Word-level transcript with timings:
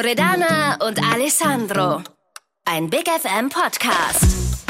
Loredana 0.00 0.76
und 0.86 1.02
Alessandro. 1.12 2.04
Ein 2.64 2.88
Big 2.88 3.08
FM 3.08 3.48
Podcast. 3.48 4.64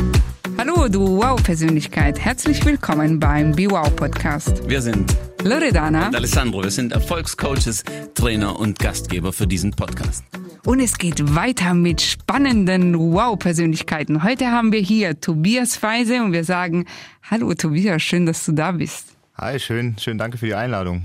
Hallo, 0.57 0.89
du 0.89 1.19
Wow-Persönlichkeit. 1.19 2.19
Herzlich 2.19 2.65
willkommen 2.65 3.21
beim 3.21 3.53
Be 3.53 3.71
Wow 3.71 3.95
Podcast. 3.95 4.67
Wir 4.67 4.81
sind 4.81 5.15
Loredana 5.45 6.07
und 6.07 6.17
Alessandro. 6.17 6.63
Wir 6.63 6.71
sind 6.71 6.93
Erfolgscoaches, 6.93 7.85
Trainer 8.15 8.59
und 8.59 8.79
Gastgeber 8.79 9.35
für 9.35 9.47
diesen 9.47 9.73
Podcast. 9.73 10.25
und 10.65 10.81
es 10.81 10.97
geht 10.97 11.35
weiter 11.35 11.75
mit 11.75 12.01
spannenden 12.01 12.99
Wow-Persönlichkeiten. 12.99 14.23
Heute 14.23 14.47
haben 14.51 14.73
wir 14.73 14.81
hier 14.81 15.21
Tobias 15.21 15.77
Feise 15.77 16.23
und 16.23 16.33
wir 16.33 16.45
sagen, 16.45 16.87
hallo 17.31 17.53
Tobias, 17.53 18.01
schön, 18.01 18.25
dass 18.25 18.47
du 18.47 18.53
da 18.53 18.73
bist. 18.73 19.09
Hi, 19.37 19.61
schön, 19.61 19.95
schön, 19.99 20.17
danke 20.17 20.39
für 20.39 20.47
die 20.47 20.55
Einladung. 20.55 21.05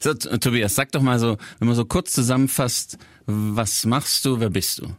So, 0.00 0.14
Tobias, 0.14 0.74
sag 0.74 0.92
doch 0.92 1.02
mal 1.02 1.18
so, 1.18 1.36
wenn 1.58 1.68
man 1.68 1.76
so 1.76 1.84
kurz 1.84 2.12
zusammenfasst, 2.12 2.98
was 3.26 3.84
machst 3.84 4.24
du, 4.24 4.40
wer 4.40 4.50
bist 4.50 4.78
du? 4.80 4.94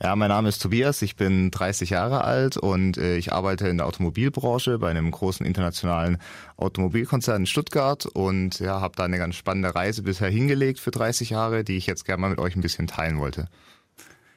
Ja, 0.00 0.14
mein 0.14 0.28
Name 0.28 0.48
ist 0.48 0.62
Tobias, 0.62 1.02
ich 1.02 1.16
bin 1.16 1.50
30 1.50 1.90
Jahre 1.90 2.22
alt 2.22 2.56
und 2.56 2.98
äh, 2.98 3.16
ich 3.16 3.32
arbeite 3.32 3.66
in 3.66 3.78
der 3.78 3.86
Automobilbranche 3.86 4.78
bei 4.78 4.90
einem 4.90 5.10
großen 5.10 5.44
internationalen 5.44 6.18
Automobilkonzern 6.56 7.42
in 7.42 7.46
Stuttgart 7.46 8.06
und 8.06 8.60
ja, 8.60 8.80
habe 8.80 8.94
da 8.94 9.04
eine 9.04 9.18
ganz 9.18 9.34
spannende 9.34 9.74
Reise 9.74 10.02
bisher 10.02 10.28
hingelegt 10.28 10.78
für 10.78 10.92
30 10.92 11.30
Jahre, 11.30 11.64
die 11.64 11.76
ich 11.76 11.86
jetzt 11.86 12.04
gerne 12.04 12.20
mal 12.20 12.30
mit 12.30 12.38
euch 12.38 12.54
ein 12.54 12.60
bisschen 12.60 12.86
teilen 12.86 13.18
wollte. 13.18 13.48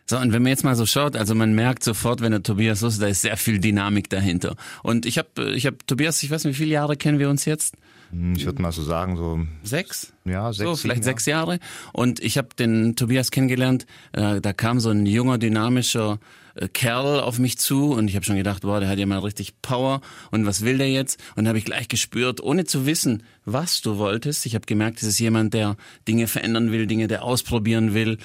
So, 0.07 0.17
und 0.17 0.33
wenn 0.33 0.41
man 0.41 0.49
jetzt 0.49 0.63
mal 0.63 0.75
so 0.75 0.87
schaut, 0.87 1.15
also 1.15 1.35
man 1.35 1.53
merkt 1.53 1.83
sofort, 1.83 2.21
wenn 2.21 2.31
der 2.31 2.41
Tobias 2.41 2.79
so 2.79 2.87
ist, 2.87 2.99
da 2.99 3.05
ist 3.05 3.21
sehr 3.21 3.37
viel 3.37 3.59
Dynamik 3.59 4.09
dahinter. 4.09 4.55
Und 4.81 5.05
ich 5.05 5.19
habe, 5.19 5.51
ich 5.53 5.67
habe 5.67 5.77
Tobias, 5.85 6.23
ich 6.23 6.31
weiß 6.31 6.43
nicht, 6.43 6.55
wie 6.55 6.63
viele 6.63 6.73
Jahre 6.73 6.97
kennen 6.97 7.19
wir 7.19 7.29
uns 7.29 7.45
jetzt? 7.45 7.75
Hm, 8.11 8.33
Ich 8.35 8.45
würde 8.45 8.61
mal 8.61 8.71
so 8.71 8.83
sagen, 8.83 9.17
so 9.17 9.39
Sechs? 9.63 10.13
ja, 10.25 10.51
sechs, 10.53 10.69
so, 10.69 10.75
vielleicht 10.75 11.03
sieben 11.03 11.13
sechs 11.13 11.25
Jahre. 11.25 11.59
Und 11.93 12.19
ich 12.19 12.37
habe 12.37 12.49
den 12.57 12.95
Tobias 12.95 13.31
kennengelernt. 13.31 13.85
Äh, 14.13 14.41
da 14.41 14.53
kam 14.53 14.79
so 14.79 14.89
ein 14.89 15.05
junger, 15.05 15.37
dynamischer 15.37 16.19
äh, 16.55 16.67
Kerl 16.67 17.19
auf 17.21 17.39
mich 17.39 17.57
zu 17.57 17.91
und 17.93 18.07
ich 18.09 18.15
habe 18.15 18.25
schon 18.25 18.35
gedacht, 18.35 18.61
boah, 18.63 18.79
der 18.79 18.89
hat 18.89 18.99
ja 18.99 19.05
mal 19.05 19.19
richtig 19.19 19.61
Power 19.61 20.01
und 20.31 20.45
was 20.45 20.63
will 20.65 20.77
der 20.77 20.89
jetzt? 20.91 21.19
Und 21.35 21.47
habe 21.47 21.57
ich 21.57 21.65
gleich 21.65 21.87
gespürt, 21.87 22.41
ohne 22.41 22.65
zu 22.65 22.85
wissen, 22.85 23.23
was 23.45 23.81
du 23.81 23.97
wolltest. 23.97 24.45
Ich 24.45 24.55
habe 24.55 24.65
gemerkt, 24.65 25.01
es 25.01 25.07
ist 25.07 25.19
jemand, 25.19 25.53
der 25.53 25.75
Dinge 26.07 26.27
verändern 26.27 26.71
will, 26.71 26.87
Dinge, 26.87 27.07
der 27.07 27.23
ausprobieren 27.23 27.93
will. 27.93 28.17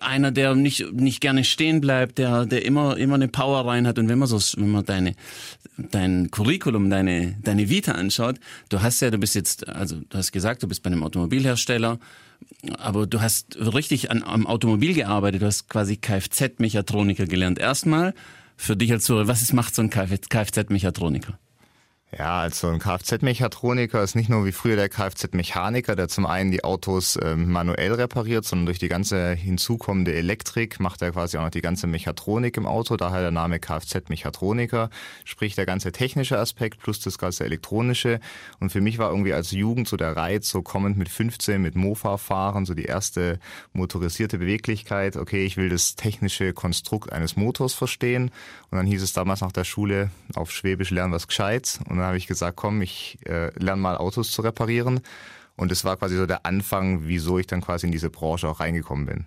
Einer, 0.00 0.30
der 0.30 0.54
nicht, 0.54 0.92
nicht 0.92 1.20
gerne 1.20 1.44
stehen 1.44 1.80
bleibt, 1.80 2.18
der, 2.18 2.46
der 2.46 2.64
immer, 2.64 2.96
immer 2.96 3.16
eine 3.16 3.28
Power 3.28 3.66
rein 3.66 3.86
hat. 3.86 3.98
Und 3.98 4.08
wenn 4.08 4.18
man 4.18 4.28
so, 4.28 4.38
wenn 4.60 4.70
man 4.70 4.84
deine, 4.84 5.14
dein 5.76 6.30
Curriculum, 6.30 6.90
deine, 6.90 7.36
deine 7.42 7.68
Vita 7.68 7.92
anschaut, 7.92 8.36
du 8.68 8.82
hast 8.82 9.00
ja, 9.00 9.10
du 9.10 9.18
bist 9.18 9.34
jetzt, 9.34 9.68
also 9.68 9.96
du 9.96 10.18
hast 10.18 10.32
gesagt, 10.32 10.62
du 10.62 10.68
bist 10.68 10.82
bei 10.82 10.90
einem 10.90 11.02
Automobilhersteller, 11.02 11.98
aber 12.78 13.06
du 13.06 13.20
hast 13.20 13.56
richtig 13.56 14.10
an, 14.10 14.22
am 14.22 14.46
Automobil 14.46 14.94
gearbeitet, 14.94 15.42
du 15.42 15.46
hast 15.46 15.68
quasi 15.68 15.96
Kfz-Mechatroniker 15.96 17.26
gelernt. 17.26 17.58
Erstmal 17.58 18.14
für 18.56 18.76
dich 18.76 18.92
als 18.92 19.04
Zuhörer, 19.04 19.28
was 19.28 19.42
ist, 19.42 19.52
macht 19.52 19.74
so 19.74 19.82
ein 19.82 19.90
Kfz-Mechatroniker? 19.90 21.38
Ja, 22.18 22.40
also 22.40 22.66
ein 22.66 22.80
Kfz-Mechatroniker 22.80 24.02
ist 24.02 24.16
nicht 24.16 24.28
nur 24.28 24.44
wie 24.44 24.50
früher 24.50 24.74
der 24.74 24.88
Kfz-Mechaniker, 24.88 25.94
der 25.94 26.08
zum 26.08 26.26
einen 26.26 26.50
die 26.50 26.64
Autos 26.64 27.16
ähm, 27.22 27.52
manuell 27.52 27.92
repariert, 27.92 28.44
sondern 28.44 28.66
durch 28.66 28.80
die 28.80 28.88
ganze 28.88 29.32
hinzukommende 29.34 30.12
Elektrik 30.12 30.80
macht 30.80 31.02
er 31.02 31.12
quasi 31.12 31.38
auch 31.38 31.42
noch 31.42 31.50
die 31.50 31.60
ganze 31.60 31.86
Mechatronik 31.86 32.56
im 32.56 32.66
Auto, 32.66 32.96
daher 32.96 33.20
der 33.20 33.30
Name 33.30 33.60
Kfz-Mechatroniker, 33.60 34.90
sprich 35.24 35.54
der 35.54 35.66
ganze 35.66 35.92
technische 35.92 36.36
Aspekt 36.36 36.80
plus 36.80 36.98
das 36.98 37.16
ganze 37.16 37.44
elektronische. 37.44 38.18
Und 38.58 38.72
für 38.72 38.80
mich 38.80 38.98
war 38.98 39.10
irgendwie 39.10 39.32
als 39.32 39.52
Jugend 39.52 39.86
so 39.86 39.96
der 39.96 40.16
Reiz, 40.16 40.48
so 40.48 40.62
kommend 40.62 40.98
mit 40.98 41.08
15 41.08 41.62
mit 41.62 41.76
Mofa 41.76 42.16
fahren, 42.16 42.66
so 42.66 42.74
die 42.74 42.86
erste 42.86 43.38
motorisierte 43.72 44.38
Beweglichkeit. 44.38 45.16
Okay, 45.16 45.44
ich 45.44 45.56
will 45.56 45.68
das 45.68 45.94
technische 45.94 46.54
Konstrukt 46.54 47.12
eines 47.12 47.36
Motors 47.36 47.74
verstehen. 47.74 48.32
Und 48.72 48.78
dann 48.78 48.86
hieß 48.86 49.00
es 49.00 49.12
damals 49.12 49.42
nach 49.42 49.52
der 49.52 49.64
Schule 49.64 50.10
auf 50.34 50.50
Schwäbisch 50.50 50.90
lernen 50.90 51.12
was 51.12 51.28
Gescheites. 51.28 51.78
Und 51.88 51.99
dann 52.00 52.08
habe 52.08 52.18
ich 52.18 52.26
gesagt, 52.26 52.56
komm, 52.56 52.82
ich 52.82 53.18
äh, 53.26 53.50
lerne 53.58 53.80
mal 53.80 53.96
Autos 53.96 54.32
zu 54.32 54.42
reparieren. 54.42 55.00
Und 55.56 55.70
es 55.70 55.84
war 55.84 55.96
quasi 55.96 56.16
so 56.16 56.26
der 56.26 56.46
Anfang, 56.46 57.06
wieso 57.06 57.38
ich 57.38 57.46
dann 57.46 57.60
quasi 57.60 57.86
in 57.86 57.92
diese 57.92 58.10
Branche 58.10 58.48
auch 58.48 58.60
reingekommen 58.60 59.06
bin. 59.06 59.26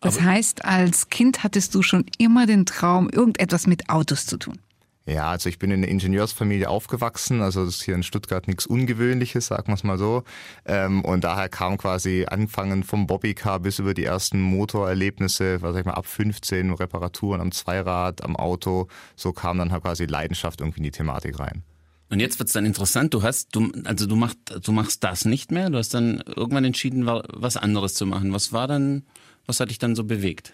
Das 0.00 0.20
heißt, 0.20 0.64
als 0.64 1.08
Kind 1.08 1.44
hattest 1.44 1.74
du 1.74 1.82
schon 1.82 2.04
immer 2.18 2.46
den 2.46 2.66
Traum, 2.66 3.08
irgendetwas 3.08 3.66
mit 3.66 3.88
Autos 3.88 4.26
zu 4.26 4.36
tun. 4.36 4.58
Ja, 5.06 5.30
also 5.30 5.50
ich 5.50 5.58
bin 5.58 5.70
in 5.70 5.82
einer 5.82 5.88
Ingenieursfamilie 5.88 6.68
aufgewachsen, 6.68 7.42
also 7.42 7.66
das 7.66 7.76
ist 7.76 7.82
hier 7.82 7.94
in 7.94 8.02
Stuttgart 8.02 8.48
nichts 8.48 8.64
Ungewöhnliches, 8.64 9.48
sagen 9.48 9.68
wir 9.68 9.74
es 9.74 9.84
mal 9.84 9.98
so. 9.98 10.24
Ähm, 10.64 11.04
und 11.04 11.24
daher 11.24 11.50
kam 11.50 11.76
quasi 11.76 12.24
angefangen 12.26 12.84
vom 12.84 13.06
Bobbycar 13.06 13.60
bis 13.60 13.78
über 13.78 13.92
die 13.92 14.04
ersten 14.04 14.40
Motorerlebnisse, 14.40 15.60
was 15.60 15.74
sag 15.74 15.80
ich 15.80 15.86
mal, 15.86 15.92
ab 15.92 16.06
15 16.06 16.72
Reparaturen 16.72 17.42
am 17.42 17.52
Zweirad, 17.52 18.24
am 18.24 18.34
Auto, 18.34 18.88
so 19.14 19.34
kam 19.34 19.58
dann 19.58 19.72
halt 19.72 19.82
quasi 19.82 20.06
Leidenschaft 20.06 20.60
irgendwie 20.60 20.78
in 20.78 20.84
die 20.84 20.90
Thematik 20.90 21.38
rein. 21.38 21.64
Und 22.10 22.20
jetzt 22.20 22.38
wird's 22.38 22.52
dann 22.52 22.66
interessant. 22.66 23.14
Du 23.14 23.22
hast, 23.22 23.54
du, 23.56 23.72
also 23.84 24.06
du 24.06 24.14
machst, 24.16 24.38
du 24.62 24.72
machst 24.72 25.02
das 25.04 25.24
nicht 25.24 25.50
mehr. 25.50 25.70
Du 25.70 25.78
hast 25.78 25.94
dann 25.94 26.22
irgendwann 26.26 26.64
entschieden, 26.64 27.06
wa- 27.06 27.24
was 27.28 27.56
anderes 27.56 27.94
zu 27.94 28.06
machen. 28.06 28.32
Was 28.32 28.52
war 28.52 28.68
dann, 28.68 29.04
was 29.46 29.60
hat 29.60 29.70
dich 29.70 29.78
dann 29.78 29.96
so 29.96 30.04
bewegt? 30.04 30.52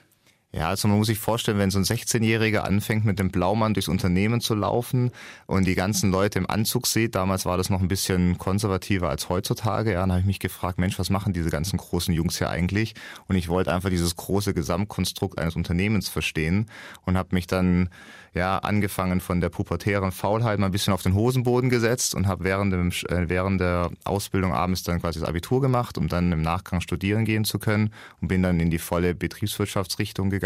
Ja, 0.53 0.69
also 0.69 0.89
man 0.89 0.99
muss 0.99 1.07
sich 1.07 1.21
vorstellen, 1.21 1.59
wenn 1.59 1.71
so 1.71 1.79
ein 1.79 1.85
16-Jähriger 1.85 2.63
anfängt, 2.63 3.05
mit 3.05 3.21
dem 3.21 3.31
Blaumann 3.31 3.73
durchs 3.73 3.87
Unternehmen 3.87 4.41
zu 4.41 4.57
laufen 4.57 5.13
und 5.47 5.65
die 5.65 5.77
ganzen 5.77 6.11
Leute 6.11 6.41
im 6.41 6.51
Anzug 6.51 6.89
sieht, 6.89 7.15
damals 7.15 7.47
war 7.47 7.57
das 7.57 7.71
noch 7.71 7.81
ein 7.81 7.87
bisschen 7.87 8.37
konservativer 8.37 9.09
als 9.09 9.29
heutzutage, 9.29 9.93
ja, 9.93 10.01
dann 10.01 10.11
habe 10.11 10.21
ich 10.21 10.27
mich 10.27 10.41
gefragt, 10.41 10.81
Mensch, 10.81 10.99
was 10.99 11.09
machen 11.09 11.33
diese 11.33 11.51
ganzen 11.51 11.77
großen 11.77 12.13
Jungs 12.13 12.39
hier 12.39 12.51
eigentlich? 12.51 12.95
Und 13.29 13.37
ich 13.37 13.49
wollte 13.49 13.73
einfach 13.73 13.91
dieses 13.91 14.17
große 14.17 14.53
Gesamtkonstrukt 14.53 15.39
eines 15.39 15.55
Unternehmens 15.55 16.09
verstehen 16.09 16.67
und 17.05 17.17
habe 17.17 17.29
mich 17.31 17.47
dann 17.47 17.89
ja 18.35 18.59
angefangen 18.59 19.21
von 19.21 19.41
der 19.41 19.49
pubertären 19.51 20.13
Faulheit 20.13 20.59
mal 20.59 20.67
ein 20.67 20.73
bisschen 20.73 20.93
auf 20.93 21.03
den 21.03 21.15
Hosenboden 21.15 21.69
gesetzt 21.69 22.15
und 22.15 22.27
habe 22.27 22.45
während, 22.45 22.73
äh, 23.05 23.29
während 23.29 23.61
der 23.61 23.91
Ausbildung 24.05 24.53
abends 24.53 24.83
dann 24.83 25.01
quasi 25.01 25.21
das 25.21 25.29
Abitur 25.29 25.61
gemacht, 25.61 25.97
um 25.99 26.09
dann 26.09 26.31
im 26.33 26.43
Nachgang 26.43 26.81
studieren 26.81 27.25
gehen 27.25 27.45
zu 27.45 27.59
können 27.59 27.93
und 28.21 28.29
bin 28.29 28.43
dann 28.43 28.59
in 28.61 28.71
die 28.71 28.79
volle 28.79 29.15
Betriebswirtschaftsrichtung 29.15 30.31
gegangen 30.31 30.40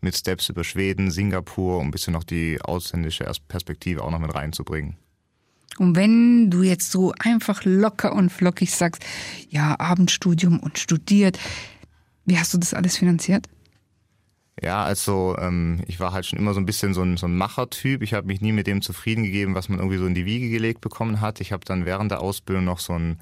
mit 0.00 0.16
Steps 0.16 0.48
über 0.48 0.64
Schweden, 0.64 1.10
Singapur, 1.10 1.78
um 1.78 1.88
ein 1.88 1.90
bisschen 1.90 2.12
noch 2.12 2.24
die 2.24 2.60
ausländische 2.60 3.30
Perspektive 3.48 4.02
auch 4.02 4.10
noch 4.10 4.18
mit 4.18 4.34
reinzubringen. 4.34 4.96
Und 5.78 5.96
wenn 5.96 6.50
du 6.50 6.62
jetzt 6.62 6.90
so 6.90 7.12
einfach 7.18 7.64
locker 7.64 8.12
und 8.12 8.30
flockig 8.30 8.72
sagst, 8.72 9.04
ja, 9.50 9.78
Abendstudium 9.78 10.60
und 10.60 10.78
studiert, 10.78 11.38
wie 12.24 12.38
hast 12.38 12.54
du 12.54 12.58
das 12.58 12.74
alles 12.74 12.96
finanziert? 12.96 13.48
Ja, 14.62 14.84
also 14.84 15.36
ähm, 15.38 15.82
ich 15.88 15.98
war 15.98 16.12
halt 16.12 16.26
schon 16.26 16.38
immer 16.38 16.54
so 16.54 16.60
ein 16.60 16.66
bisschen 16.66 16.94
so 16.94 17.02
ein, 17.02 17.16
so 17.16 17.26
ein 17.26 17.36
Machertyp. 17.36 18.02
Ich 18.02 18.14
habe 18.14 18.28
mich 18.28 18.40
nie 18.40 18.52
mit 18.52 18.68
dem 18.68 18.82
zufrieden 18.82 19.24
gegeben, 19.24 19.54
was 19.56 19.68
man 19.68 19.78
irgendwie 19.78 19.98
so 19.98 20.06
in 20.06 20.14
die 20.14 20.26
Wiege 20.26 20.48
gelegt 20.48 20.80
bekommen 20.80 21.20
hat. 21.20 21.40
Ich 21.40 21.52
habe 21.52 21.64
dann 21.64 21.84
während 21.84 22.12
der 22.12 22.20
Ausbildung 22.20 22.64
noch 22.64 22.78
so 22.78 22.92
ein, 22.92 23.18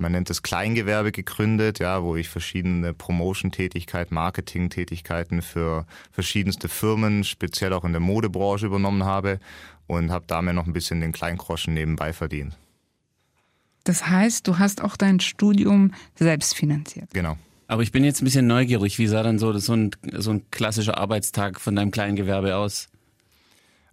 man 0.00 0.12
nennt 0.12 0.30
es 0.30 0.42
Kleingewerbe 0.42 1.12
gegründet, 1.12 1.78
ja, 1.78 2.02
wo 2.02 2.16
ich 2.16 2.28
verschiedene 2.28 2.94
Promotion-Tätigkeiten, 2.94 4.14
Marketing-Tätigkeiten 4.14 5.42
für 5.42 5.86
verschiedenste 6.10 6.68
Firmen, 6.68 7.24
speziell 7.24 7.72
auch 7.72 7.84
in 7.84 7.92
der 7.92 8.00
Modebranche 8.00 8.66
übernommen 8.66 9.04
habe 9.04 9.38
und 9.86 10.10
habe 10.10 10.24
damit 10.26 10.54
noch 10.54 10.66
ein 10.66 10.72
bisschen 10.72 11.00
den 11.00 11.12
Kleingroschen 11.12 11.74
nebenbei 11.74 12.12
verdient. 12.12 12.56
Das 13.84 14.06
heißt, 14.06 14.46
du 14.46 14.58
hast 14.58 14.82
auch 14.82 14.96
dein 14.96 15.20
Studium 15.20 15.92
selbst 16.14 16.54
finanziert. 16.54 17.10
Genau. 17.12 17.36
Aber 17.66 17.82
ich 17.82 17.92
bin 17.92 18.04
jetzt 18.04 18.20
ein 18.20 18.24
bisschen 18.24 18.46
neugierig. 18.46 18.98
Wie 18.98 19.06
sah 19.06 19.22
dann 19.22 19.38
so, 19.38 19.56
so, 19.58 19.74
ein, 19.74 19.90
so 20.12 20.32
ein 20.32 20.50
klassischer 20.50 20.98
Arbeitstag 20.98 21.60
von 21.60 21.76
deinem 21.76 21.90
kleinen 21.90 22.16
Gewerbe 22.16 22.56
aus? 22.56 22.89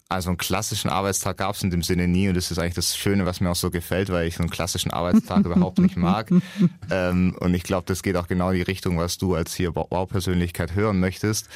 Also 0.09 0.29
einen 0.29 0.38
klassischen 0.38 0.90
Arbeitstag 0.90 1.38
gab 1.38 1.56
es 1.56 1.63
in 1.63 1.69
dem 1.69 1.81
Sinne 1.81 2.07
nie 2.07 2.29
und 2.29 2.35
das 2.35 2.50
ist 2.50 2.59
eigentlich 2.59 2.75
das 2.75 2.95
Schöne, 2.95 3.25
was 3.25 3.41
mir 3.41 3.50
auch 3.50 3.57
so 3.57 3.69
gefällt, 3.69 4.09
weil 4.09 4.28
ich 4.28 4.35
so 4.35 4.44
einen 4.44 4.50
klassischen 4.50 4.91
Arbeitstag 4.91 5.40
überhaupt 5.46 5.79
nicht 5.79 5.97
mag. 5.97 6.32
Ähm, 6.90 7.35
und 7.40 7.53
ich 7.53 7.64
glaube, 7.64 7.85
das 7.87 8.03
geht 8.03 8.16
auch 8.16 8.28
genau 8.28 8.52
in 8.52 8.55
die 8.55 8.61
Richtung, 8.61 8.97
was 8.97 9.17
du 9.17 9.35
als 9.35 9.53
hier 9.53 9.76
Wow-Persönlichkeit 9.76 10.76
hören 10.76 11.02
möchtest. 11.02 11.49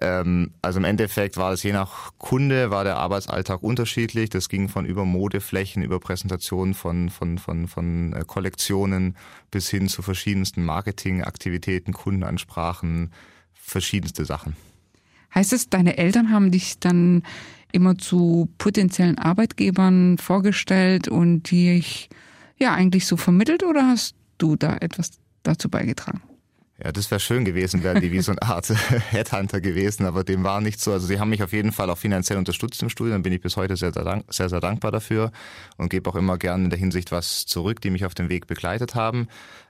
Ähm, 0.00 0.52
also 0.62 0.78
im 0.78 0.84
Endeffekt 0.84 1.36
war 1.36 1.52
es 1.52 1.62
je 1.62 1.72
nach 1.72 2.12
Kunde, 2.16 2.70
war 2.70 2.84
der 2.84 2.96
Arbeitsalltag 2.96 3.62
unterschiedlich. 3.62 4.30
Das 4.30 4.48
ging 4.48 4.70
von 4.70 4.86
über 4.86 5.04
Modeflächen, 5.04 5.82
über 5.82 6.00
Präsentationen 6.00 6.72
von, 6.72 7.10
von, 7.10 7.36
von, 7.36 7.68
von 7.68 8.14
äh, 8.14 8.24
Kollektionen 8.26 9.16
bis 9.50 9.68
hin 9.68 9.88
zu 9.88 10.00
verschiedensten 10.00 10.64
Marketingaktivitäten, 10.64 11.92
Kundenansprachen, 11.92 13.12
verschiedenste 13.52 14.24
Sachen. 14.24 14.56
Heißt 15.34 15.52
es, 15.52 15.68
deine 15.68 15.98
Eltern 15.98 16.30
haben 16.30 16.50
dich 16.50 16.78
dann 16.78 17.22
immer 17.72 17.98
zu 17.98 18.48
potenziellen 18.58 19.18
Arbeitgebern 19.18 20.18
vorgestellt 20.18 21.08
und 21.08 21.50
dich 21.50 22.08
ja 22.58 22.72
eigentlich 22.72 23.06
so 23.06 23.16
vermittelt 23.16 23.62
oder 23.62 23.86
hast 23.86 24.14
du 24.38 24.56
da 24.56 24.76
etwas 24.76 25.12
dazu 25.42 25.68
beigetragen? 25.68 26.22
Ja, 26.82 26.92
das 26.92 27.10
wäre 27.10 27.18
schön 27.18 27.44
gewesen, 27.44 27.82
wären 27.82 28.00
die 28.00 28.12
wie 28.12 28.20
so 28.20 28.30
eine 28.30 28.42
Art 28.42 28.68
Headhunter 29.10 29.60
gewesen, 29.60 30.06
aber 30.06 30.22
dem 30.22 30.44
war 30.44 30.60
nicht 30.60 30.80
so. 30.80 30.92
Also 30.92 31.08
sie 31.08 31.18
haben 31.18 31.30
mich 31.30 31.42
auf 31.42 31.52
jeden 31.52 31.72
Fall 31.72 31.90
auch 31.90 31.98
finanziell 31.98 32.38
unterstützt 32.38 32.80
im 32.84 32.88
Studium, 32.88 33.22
bin 33.22 33.32
ich 33.32 33.40
bis 33.40 33.56
heute 33.56 33.76
sehr, 33.76 33.92
sehr, 33.92 34.04
dank, 34.04 34.32
sehr, 34.32 34.48
sehr 34.48 34.60
dankbar 34.60 34.92
dafür 34.92 35.32
und 35.76 35.88
gebe 35.88 36.08
auch 36.08 36.14
immer 36.14 36.38
gerne 36.38 36.64
in 36.64 36.70
der 36.70 36.78
Hinsicht 36.78 37.10
was 37.10 37.46
zurück, 37.46 37.80
die 37.80 37.90
mich 37.90 38.04
auf 38.04 38.14
dem 38.14 38.28
Weg 38.28 38.46
begleitet 38.46 38.94
haben. 38.94 39.26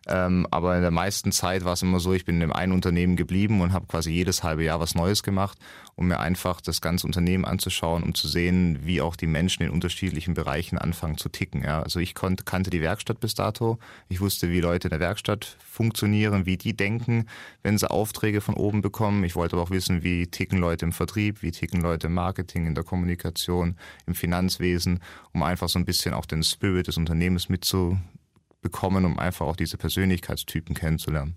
Ähm, 0.07 0.47
aber 0.51 0.77
in 0.77 0.83
der 0.83 0.91
meisten 0.91 1.33
Zeit 1.33 1.65
war 1.65 1.75
es 1.75 1.83
immer 1.83 1.99
so, 1.99 2.13
ich 2.13 2.25
bin 2.25 2.37
in 2.37 2.41
dem 2.41 2.53
einen 2.53 2.73
Unternehmen 2.73 3.17
geblieben 3.17 3.61
und 3.61 3.73
habe 3.73 3.87
quasi 3.87 4.11
jedes 4.11 4.43
halbe 4.43 4.65
Jahr 4.65 4.81
was 4.81 4.95
Neues 4.95 5.23
gemacht, 5.23 5.59
um 5.97 6.09
mir 6.09 6.21
einfach 6.21 6.61
das 6.61 6.81
ganze 6.81 7.07
Unternehmen 7.07 7.45
anzuschauen, 7.45 8.03
um 8.03 8.15
zu 8.15 8.29
sehen, 8.29 8.81
wie 8.83 9.01
auch 9.01 9.17
die 9.17 9.27
Menschen 9.27 9.63
in 9.63 9.71
unterschiedlichen 9.71 10.35
Bereichen 10.35 10.79
anfangen 10.79 11.19
zu 11.19 11.29
ticken. 11.29 11.63
Ja. 11.63 11.83
Also 11.83 12.01
ich 12.01 12.15
konnte, 12.15 12.45
kannte 12.45 12.71
die 12.71 12.81
Werkstatt 12.81 13.21
bis 13.21 13.35
dato. 13.35 13.79
Ich 14.09 14.21
wusste, 14.21 14.51
wie 14.51 14.61
Leute 14.61 14.89
in 14.89 14.91
der 14.91 15.01
Werkstatt 15.01 15.57
funktionieren, 15.71 16.47
wie 16.47 16.57
die 16.57 16.75
denken, 16.75 16.98
wenn 17.63 17.79
sie 17.79 17.91
Aufträge 17.91 18.41
von 18.41 18.55
oben 18.55 18.81
bekommen. 18.81 19.25
Ich 19.25 19.37
wollte 19.37 19.57
aber 19.57 19.63
auch 19.63 19.71
wissen, 19.71 20.03
wie 20.03 20.27
ticken 20.27 20.59
Leute 20.59 20.85
im 20.85 20.93
Vertrieb, 20.93 21.43
wie 21.43 21.51
ticken 21.51 21.81
Leute 21.81 22.09
im 22.09 22.15
Marketing, 22.15 22.67
in 22.67 22.75
der 22.75 22.85
Kommunikation, 22.85 23.77
im 24.07 24.15
Finanzwesen, 24.15 25.01
um 25.33 25.43
einfach 25.43 25.69
so 25.69 25.79
ein 25.79 25.85
bisschen 25.85 26.15
auch 26.15 26.27
den 26.27 26.43
Spirit 26.43 26.89
des 26.89 26.97
Unternehmens 26.97 27.49
mitzu 27.49 27.99
bekommen, 28.61 29.05
um 29.05 29.19
einfach 29.19 29.47
auch 29.47 29.57
diese 29.57 29.77
Persönlichkeitstypen 29.77 30.75
kennenzulernen. 30.75 31.37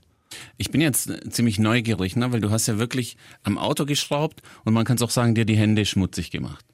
Ich 0.58 0.72
bin 0.72 0.82
jetzt 0.82 1.12
ziemlich 1.32 1.60
neugierig, 1.60 2.16
ne? 2.16 2.32
weil 2.32 2.42
du 2.42 2.52
hast 2.52 2.68
ja 2.68 2.78
wirklich 2.78 3.18
am 3.44 3.58
Auto 3.58 3.86
geschraubt 3.86 4.42
und 4.64 4.74
man 4.74 4.86
kann 4.86 4.96
es 4.96 5.02
auch 5.02 5.10
sagen, 5.10 5.36
dir 5.36 5.46
die 5.46 5.58
Hände 5.58 5.86
schmutzig 5.86 6.32
gemacht. 6.32 6.66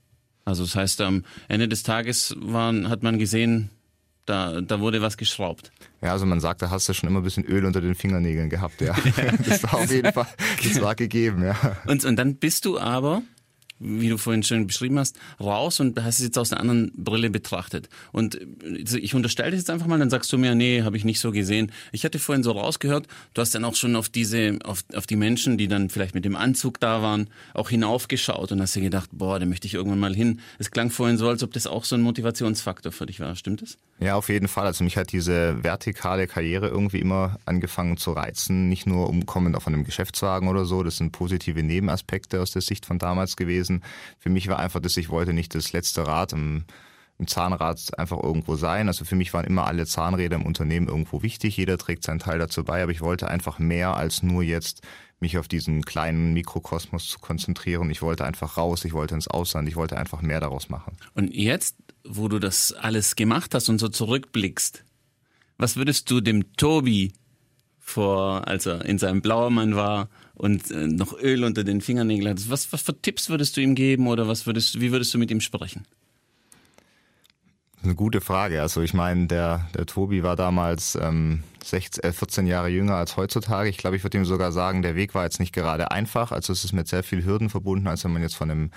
Also 0.45 0.63
das 0.63 0.75
heißt, 0.75 1.01
am 1.01 1.25
Ende 1.49 1.67
des 1.67 1.83
Tages 1.83 2.35
waren, 2.39 2.87
hat 2.87 3.03
man 3.03 3.19
gesehen, 3.19 3.69
da, 4.27 4.61
da 4.61 4.79
wurde 4.79 5.01
was 5.01 5.17
geschraubt. 5.17 5.71
Ja, 6.01 6.11
also 6.11 6.25
man 6.25 6.39
sagt, 6.39 6.61
da 6.61 6.69
hast 6.69 6.87
du 6.87 6.93
schon 6.93 7.09
immer 7.09 7.21
ein 7.21 7.23
bisschen 7.23 7.45
Öl 7.45 7.65
unter 7.65 7.81
den 7.81 7.95
Fingernägeln 7.95 8.49
gehabt, 8.49 8.81
ja. 8.81 8.95
das 9.45 9.63
war 9.63 9.75
auf 9.75 9.91
jeden 9.91 10.13
Fall, 10.13 10.27
das 10.63 10.81
war 10.81 10.93
gegeben, 10.93 11.43
ja. 11.43 11.55
Und, 11.87 12.05
und 12.05 12.15
dann 12.17 12.35
bist 12.35 12.65
du 12.65 12.79
aber 12.79 13.23
wie 13.79 14.09
du 14.09 14.17
vorhin 14.17 14.43
schön 14.43 14.67
beschrieben 14.67 14.99
hast, 14.99 15.17
raus 15.39 15.79
und 15.79 16.01
hast 16.03 16.19
es 16.19 16.25
jetzt 16.25 16.37
aus 16.37 16.51
einer 16.51 16.61
anderen 16.61 16.91
Brille 16.95 17.29
betrachtet. 17.29 17.89
Und 18.11 18.35
äh, 18.35 18.97
ich 18.97 19.15
unterstelle 19.15 19.51
das 19.51 19.61
jetzt 19.61 19.69
einfach 19.69 19.87
mal, 19.87 19.99
dann 19.99 20.09
sagst 20.09 20.31
du 20.33 20.37
mir, 20.37 20.55
nee, 20.55 20.83
habe 20.83 20.97
ich 20.97 21.05
nicht 21.05 21.19
so 21.19 21.31
gesehen. 21.31 21.71
Ich 21.91 22.05
hatte 22.05 22.19
vorhin 22.19 22.43
so 22.43 22.51
rausgehört, 22.51 23.07
du 23.33 23.41
hast 23.41 23.53
dann 23.55 23.65
auch 23.65 23.75
schon 23.75 23.95
auf 23.95 24.09
diese, 24.09 24.59
auf, 24.63 24.83
auf 24.93 25.07
die 25.07 25.15
Menschen, 25.15 25.57
die 25.57 25.67
dann 25.67 25.89
vielleicht 25.89 26.15
mit 26.15 26.25
dem 26.25 26.35
Anzug 26.35 26.79
da 26.79 27.01
waren, 27.01 27.29
auch 27.53 27.69
hinaufgeschaut 27.69 28.51
und 28.51 28.61
hast 28.61 28.75
dir 28.75 28.81
gedacht, 28.81 29.09
boah, 29.11 29.39
da 29.39 29.45
möchte 29.45 29.67
ich 29.67 29.73
irgendwann 29.73 29.99
mal 29.99 30.15
hin. 30.15 30.39
Es 30.59 30.71
klang 30.71 30.89
vorhin 30.89 31.17
so, 31.17 31.27
als 31.27 31.43
ob 31.43 31.53
das 31.53 31.67
auch 31.67 31.85
so 31.85 31.95
ein 31.95 32.01
Motivationsfaktor 32.01 32.91
für 32.91 33.05
dich 33.05 33.19
war. 33.19 33.35
Stimmt 33.35 33.61
das? 33.61 33.77
Ja, 33.99 34.15
auf 34.15 34.29
jeden 34.29 34.47
Fall. 34.47 34.65
Also 34.65 34.83
mich 34.83 34.95
hat 34.95 35.11
diese 35.11 35.63
vertikale 35.63 36.27
Karriere 36.27 36.67
irgendwie 36.67 36.99
immer 36.99 37.37
angefangen 37.45 37.97
zu 37.97 38.11
reizen. 38.11 38.69
Nicht 38.69 38.85
nur 38.85 39.09
umkommend 39.09 39.55
auf 39.55 39.67
einem 39.67 39.83
Geschäftswagen 39.83 40.47
oder 40.49 40.65
so. 40.65 40.83
Das 40.83 40.97
sind 40.97 41.11
positive 41.11 41.63
Nebenaspekte 41.63 42.41
aus 42.41 42.51
der 42.51 42.61
Sicht 42.61 42.85
von 42.85 42.99
damals 42.99 43.35
gewesen. 43.35 43.66
Für 44.19 44.29
mich 44.29 44.47
war 44.47 44.59
einfach 44.59 44.79
dass 44.79 44.97
ich 44.97 45.09
wollte 45.09 45.33
nicht 45.33 45.55
das 45.55 45.73
letzte 45.73 46.05
Rad 46.07 46.33
im, 46.33 46.65
im 47.17 47.27
Zahnrad 47.27 47.97
einfach 47.97 48.21
irgendwo 48.21 48.55
sein. 48.55 48.87
Also 48.87 49.05
für 49.05 49.15
mich 49.15 49.33
waren 49.33 49.45
immer 49.45 49.67
alle 49.67 49.85
Zahnräder 49.85 50.35
im 50.35 50.45
Unternehmen 50.45 50.87
irgendwo 50.87 51.21
wichtig. 51.21 51.57
Jeder 51.57 51.77
trägt 51.77 52.03
seinen 52.03 52.19
Teil 52.19 52.39
dazu 52.39 52.63
bei. 52.63 52.83
Aber 52.83 52.91
ich 52.91 53.01
wollte 53.01 53.27
einfach 53.27 53.59
mehr 53.59 53.95
als 53.95 54.23
nur 54.23 54.43
jetzt 54.43 54.81
mich 55.19 55.37
auf 55.37 55.47
diesen 55.47 55.83
kleinen 55.83 56.33
Mikrokosmos 56.33 57.07
zu 57.07 57.19
konzentrieren. 57.19 57.89
Ich 57.89 58.03
wollte 58.03 58.23
einfach 58.23 58.57
raus, 58.57 58.85
ich 58.85 58.93
wollte 58.93 59.15
ins 59.15 59.27
Ausland, 59.27 59.67
ich 59.67 59.75
wollte 59.75 59.97
einfach 59.97 60.21
mehr 60.21 60.39
daraus 60.39 60.69
machen. 60.69 60.95
Und 61.15 61.33
jetzt 61.33 61.75
wo 62.07 62.27
du 62.27 62.39
das 62.39 62.71
alles 62.73 63.15
gemacht 63.15 63.53
hast 63.53 63.69
und 63.69 63.79
so 63.79 63.89
zurückblickst, 63.89 64.83
was 65.57 65.75
würdest 65.75 66.09
du 66.09 66.21
dem 66.21 66.53
Tobi 66.53 67.13
vor, 67.89 68.47
als 68.47 68.65
er 68.65 68.85
in 68.85 68.99
seinem 68.99 69.21
Blauermann 69.21 69.75
war 69.75 70.09
und 70.35 70.69
äh, 70.71 70.87
noch 70.87 71.17
Öl 71.17 71.43
unter 71.43 71.63
den 71.63 71.81
Fingernägeln 71.81 72.29
hat, 72.29 72.49
was, 72.49 72.71
was 72.73 72.81
für 72.81 73.01
Tipps 73.01 73.29
würdest 73.29 73.55
du 73.55 73.61
ihm 73.61 73.75
geben 73.75 74.07
oder 74.07 74.27
was 74.27 74.45
würdest, 74.45 74.81
wie 74.81 74.91
würdest 74.91 75.13
du 75.13 75.17
mit 75.17 75.31
ihm 75.31 75.39
sprechen? 75.41 75.85
Eine 77.83 77.95
gute 77.95 78.19
Frage. 78.19 78.61
Also 78.61 78.81
ich 78.81 78.93
meine, 78.93 79.27
der, 79.27 79.69
der 79.73 79.85
Tobi 79.85 80.21
war 80.21 80.35
damals 80.35 80.95
ähm, 80.95 81.43
16, 81.63 82.03
äh, 82.03 82.11
14 82.11 82.45
Jahre 82.45 82.67
jünger 82.67 82.95
als 82.95 83.15
heutzutage. 83.15 83.69
Ich 83.69 83.77
glaube, 83.77 83.95
ich 83.95 84.03
würde 84.03 84.17
ihm 84.17 84.25
sogar 84.25 84.51
sagen, 84.51 84.81
der 84.81 84.95
Weg 84.95 85.15
war 85.15 85.23
jetzt 85.23 85.39
nicht 85.39 85.53
gerade 85.53 85.89
einfach. 85.89 86.33
Also 86.33 86.51
es 86.51 86.65
ist 86.65 86.73
mit 86.73 86.89
sehr 86.89 87.03
viel 87.03 87.23
Hürden 87.23 87.49
verbunden, 87.49 87.87
als 87.87 88.03
wenn 88.03 88.11
man 88.11 88.21
jetzt 88.21 88.35
von 88.35 88.51
einem 88.51 88.71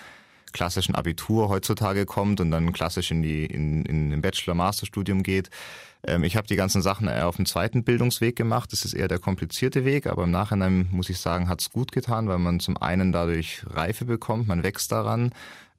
klassischen 0.52 0.94
Abitur 0.94 1.48
heutzutage 1.48 2.06
kommt 2.06 2.40
und 2.40 2.50
dann 2.50 2.72
klassisch 2.72 3.10
in, 3.10 3.22
die, 3.22 3.46
in, 3.46 3.84
in 3.84 4.10
den 4.10 4.20
Bachelor-Masterstudium 4.20 5.22
geht. 5.22 5.50
Ähm, 6.06 6.24
ich 6.24 6.36
habe 6.36 6.46
die 6.46 6.56
ganzen 6.56 6.82
Sachen 6.82 7.08
eher 7.08 7.28
auf 7.28 7.36
dem 7.36 7.46
zweiten 7.46 7.84
Bildungsweg 7.84 8.36
gemacht. 8.36 8.72
Das 8.72 8.84
ist 8.84 8.94
eher 8.94 9.08
der 9.08 9.18
komplizierte 9.18 9.84
Weg, 9.84 10.06
aber 10.06 10.24
im 10.24 10.30
Nachhinein 10.30 10.88
muss 10.90 11.10
ich 11.10 11.18
sagen, 11.18 11.48
hat 11.48 11.60
es 11.60 11.70
gut 11.70 11.92
getan, 11.92 12.28
weil 12.28 12.38
man 12.38 12.60
zum 12.60 12.76
einen 12.76 13.12
dadurch 13.12 13.62
Reife 13.66 14.04
bekommt, 14.04 14.48
man 14.48 14.62
wächst 14.62 14.92
daran 14.92 15.32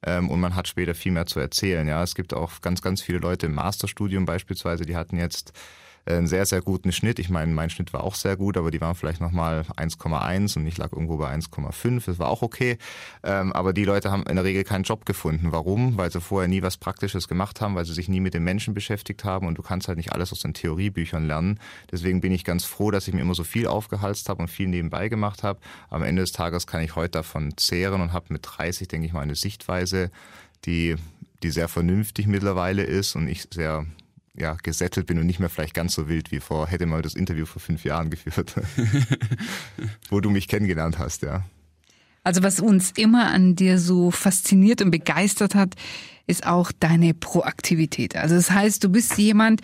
ähm, 0.04 0.30
und 0.30 0.40
man 0.40 0.54
hat 0.54 0.68
später 0.68 0.94
viel 0.94 1.12
mehr 1.12 1.26
zu 1.26 1.40
erzählen. 1.40 1.86
Ja, 1.86 2.02
es 2.02 2.14
gibt 2.14 2.34
auch 2.34 2.60
ganz, 2.60 2.82
ganz 2.82 3.02
viele 3.02 3.18
Leute 3.18 3.46
im 3.46 3.54
Masterstudium 3.54 4.24
beispielsweise, 4.24 4.84
die 4.84 4.96
hatten 4.96 5.16
jetzt 5.16 5.52
einen 6.06 6.26
sehr, 6.26 6.46
sehr 6.46 6.62
guten 6.62 6.92
Schnitt. 6.92 7.18
Ich 7.18 7.30
meine, 7.30 7.52
mein 7.52 7.70
Schnitt 7.70 7.92
war 7.92 8.04
auch 8.04 8.14
sehr 8.14 8.36
gut, 8.36 8.56
aber 8.56 8.70
die 8.70 8.80
waren 8.80 8.94
vielleicht 8.94 9.20
nochmal 9.20 9.64
1,1 9.76 10.56
und 10.56 10.66
ich 10.66 10.78
lag 10.78 10.92
irgendwo 10.92 11.16
bei 11.16 11.32
1,5. 11.32 12.06
Das 12.06 12.18
war 12.18 12.28
auch 12.28 12.42
okay. 12.42 12.78
Ähm, 13.22 13.52
aber 13.52 13.72
die 13.72 13.84
Leute 13.84 14.10
haben 14.10 14.24
in 14.24 14.36
der 14.36 14.44
Regel 14.44 14.64
keinen 14.64 14.82
Job 14.84 15.06
gefunden. 15.06 15.52
Warum? 15.52 15.96
Weil 15.96 16.10
sie 16.10 16.20
vorher 16.20 16.48
nie 16.48 16.62
was 16.62 16.76
Praktisches 16.76 17.28
gemacht 17.28 17.60
haben, 17.60 17.74
weil 17.74 17.84
sie 17.84 17.94
sich 17.94 18.08
nie 18.08 18.20
mit 18.20 18.34
den 18.34 18.44
Menschen 18.44 18.74
beschäftigt 18.74 19.24
haben 19.24 19.46
und 19.46 19.56
du 19.58 19.62
kannst 19.62 19.88
halt 19.88 19.96
nicht 19.96 20.12
alles 20.12 20.32
aus 20.32 20.40
den 20.40 20.54
Theoriebüchern 20.54 21.26
lernen. 21.26 21.60
Deswegen 21.90 22.20
bin 22.20 22.32
ich 22.32 22.44
ganz 22.44 22.64
froh, 22.64 22.90
dass 22.90 23.06
ich 23.06 23.14
mir 23.14 23.20
immer 23.20 23.34
so 23.34 23.44
viel 23.44 23.66
aufgehalst 23.66 24.28
habe 24.28 24.42
und 24.42 24.48
viel 24.48 24.68
nebenbei 24.68 25.08
gemacht 25.08 25.42
habe. 25.42 25.60
Am 25.90 26.02
Ende 26.02 26.22
des 26.22 26.32
Tages 26.32 26.66
kann 26.66 26.82
ich 26.82 26.96
heute 26.96 27.12
davon 27.12 27.56
zehren 27.56 28.00
und 28.00 28.12
habe 28.12 28.26
mit 28.30 28.42
30, 28.44 28.88
denke 28.88 29.06
ich 29.06 29.12
mal, 29.12 29.20
eine 29.20 29.34
Sichtweise, 29.34 30.10
die 30.64 30.96
die 31.42 31.50
sehr 31.50 31.68
vernünftig 31.68 32.26
mittlerweile 32.26 32.84
ist 32.84 33.16
und 33.16 33.28
ich 33.28 33.48
sehr 33.52 33.86
ja, 34.34 34.56
gesettelt 34.62 35.06
bin 35.06 35.18
und 35.18 35.26
nicht 35.26 35.40
mehr 35.40 35.48
vielleicht 35.48 35.74
ganz 35.74 35.94
so 35.94 36.08
wild 36.08 36.32
wie 36.32 36.40
vor, 36.40 36.66
hätte 36.66 36.86
mal 36.86 37.02
das 37.02 37.14
Interview 37.14 37.46
vor 37.46 37.60
fünf 37.60 37.84
Jahren 37.84 38.10
geführt, 38.10 38.54
wo 40.08 40.20
du 40.20 40.30
mich 40.30 40.48
kennengelernt 40.48 40.98
hast, 40.98 41.22
ja. 41.22 41.44
Also 42.24 42.42
was 42.42 42.60
uns 42.60 42.92
immer 42.92 43.28
an 43.28 43.56
dir 43.56 43.78
so 43.78 44.10
fasziniert 44.10 44.80
und 44.80 44.90
begeistert 44.90 45.54
hat, 45.54 45.74
ist 46.26 46.46
auch 46.46 46.70
deine 46.72 47.14
Proaktivität. 47.14 48.16
Also 48.16 48.36
das 48.36 48.50
heißt, 48.50 48.84
du 48.84 48.88
bist 48.88 49.18
jemand, 49.18 49.60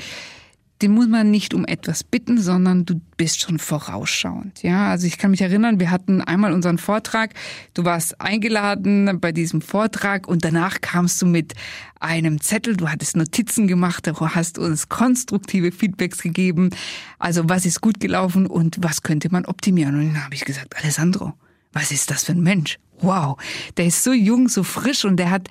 den 0.82 0.92
muss 0.92 1.08
man 1.08 1.30
nicht 1.30 1.54
um 1.54 1.64
etwas 1.64 2.04
bitten, 2.04 2.40
sondern 2.40 2.84
du 2.84 3.00
bist 3.16 3.40
schon 3.40 3.58
vorausschauend. 3.58 4.62
Ja, 4.62 4.90
also 4.90 5.06
ich 5.06 5.18
kann 5.18 5.32
mich 5.32 5.40
erinnern, 5.40 5.80
wir 5.80 5.90
hatten 5.90 6.20
einmal 6.20 6.52
unseren 6.52 6.78
Vortrag. 6.78 7.34
Du 7.74 7.84
warst 7.84 8.20
eingeladen 8.20 9.18
bei 9.20 9.32
diesem 9.32 9.60
Vortrag 9.60 10.28
und 10.28 10.44
danach 10.44 10.80
kamst 10.80 11.20
du 11.20 11.26
mit 11.26 11.54
einem 11.98 12.40
Zettel. 12.40 12.76
Du 12.76 12.88
hattest 12.88 13.16
Notizen 13.16 13.66
gemacht, 13.66 14.06
du 14.06 14.14
hast 14.20 14.58
uns 14.58 14.88
konstruktive 14.88 15.72
Feedbacks 15.72 16.22
gegeben. 16.22 16.70
Also 17.18 17.48
was 17.48 17.66
ist 17.66 17.80
gut 17.80 17.98
gelaufen 17.98 18.46
und 18.46 18.76
was 18.80 19.02
könnte 19.02 19.30
man 19.32 19.46
optimieren? 19.46 19.96
Und 19.96 20.14
dann 20.14 20.24
habe 20.24 20.34
ich 20.34 20.44
gesagt, 20.44 20.76
Alessandro, 20.76 21.32
was 21.72 21.90
ist 21.90 22.10
das 22.10 22.24
für 22.24 22.32
ein 22.32 22.42
Mensch? 22.42 22.78
Wow, 23.00 23.36
der 23.76 23.86
ist 23.86 24.02
so 24.02 24.12
jung, 24.12 24.48
so 24.48 24.62
frisch 24.62 25.04
und 25.04 25.16
der 25.16 25.30
hat 25.30 25.48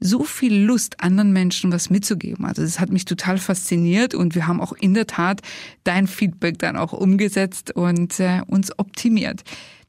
so 0.00 0.24
viel 0.24 0.54
Lust, 0.54 1.00
anderen 1.00 1.32
Menschen 1.32 1.72
was 1.72 1.90
mitzugeben. 1.90 2.44
Also 2.44 2.62
das 2.62 2.78
hat 2.78 2.90
mich 2.90 3.04
total 3.04 3.38
fasziniert 3.38 4.14
und 4.14 4.34
wir 4.34 4.46
haben 4.46 4.60
auch 4.60 4.72
in 4.72 4.94
der 4.94 5.06
Tat 5.06 5.40
dein 5.84 6.06
Feedback 6.06 6.58
dann 6.58 6.76
auch 6.76 6.92
umgesetzt 6.92 7.72
und 7.74 8.20
äh, 8.20 8.42
uns 8.46 8.78
optimiert. 8.78 9.42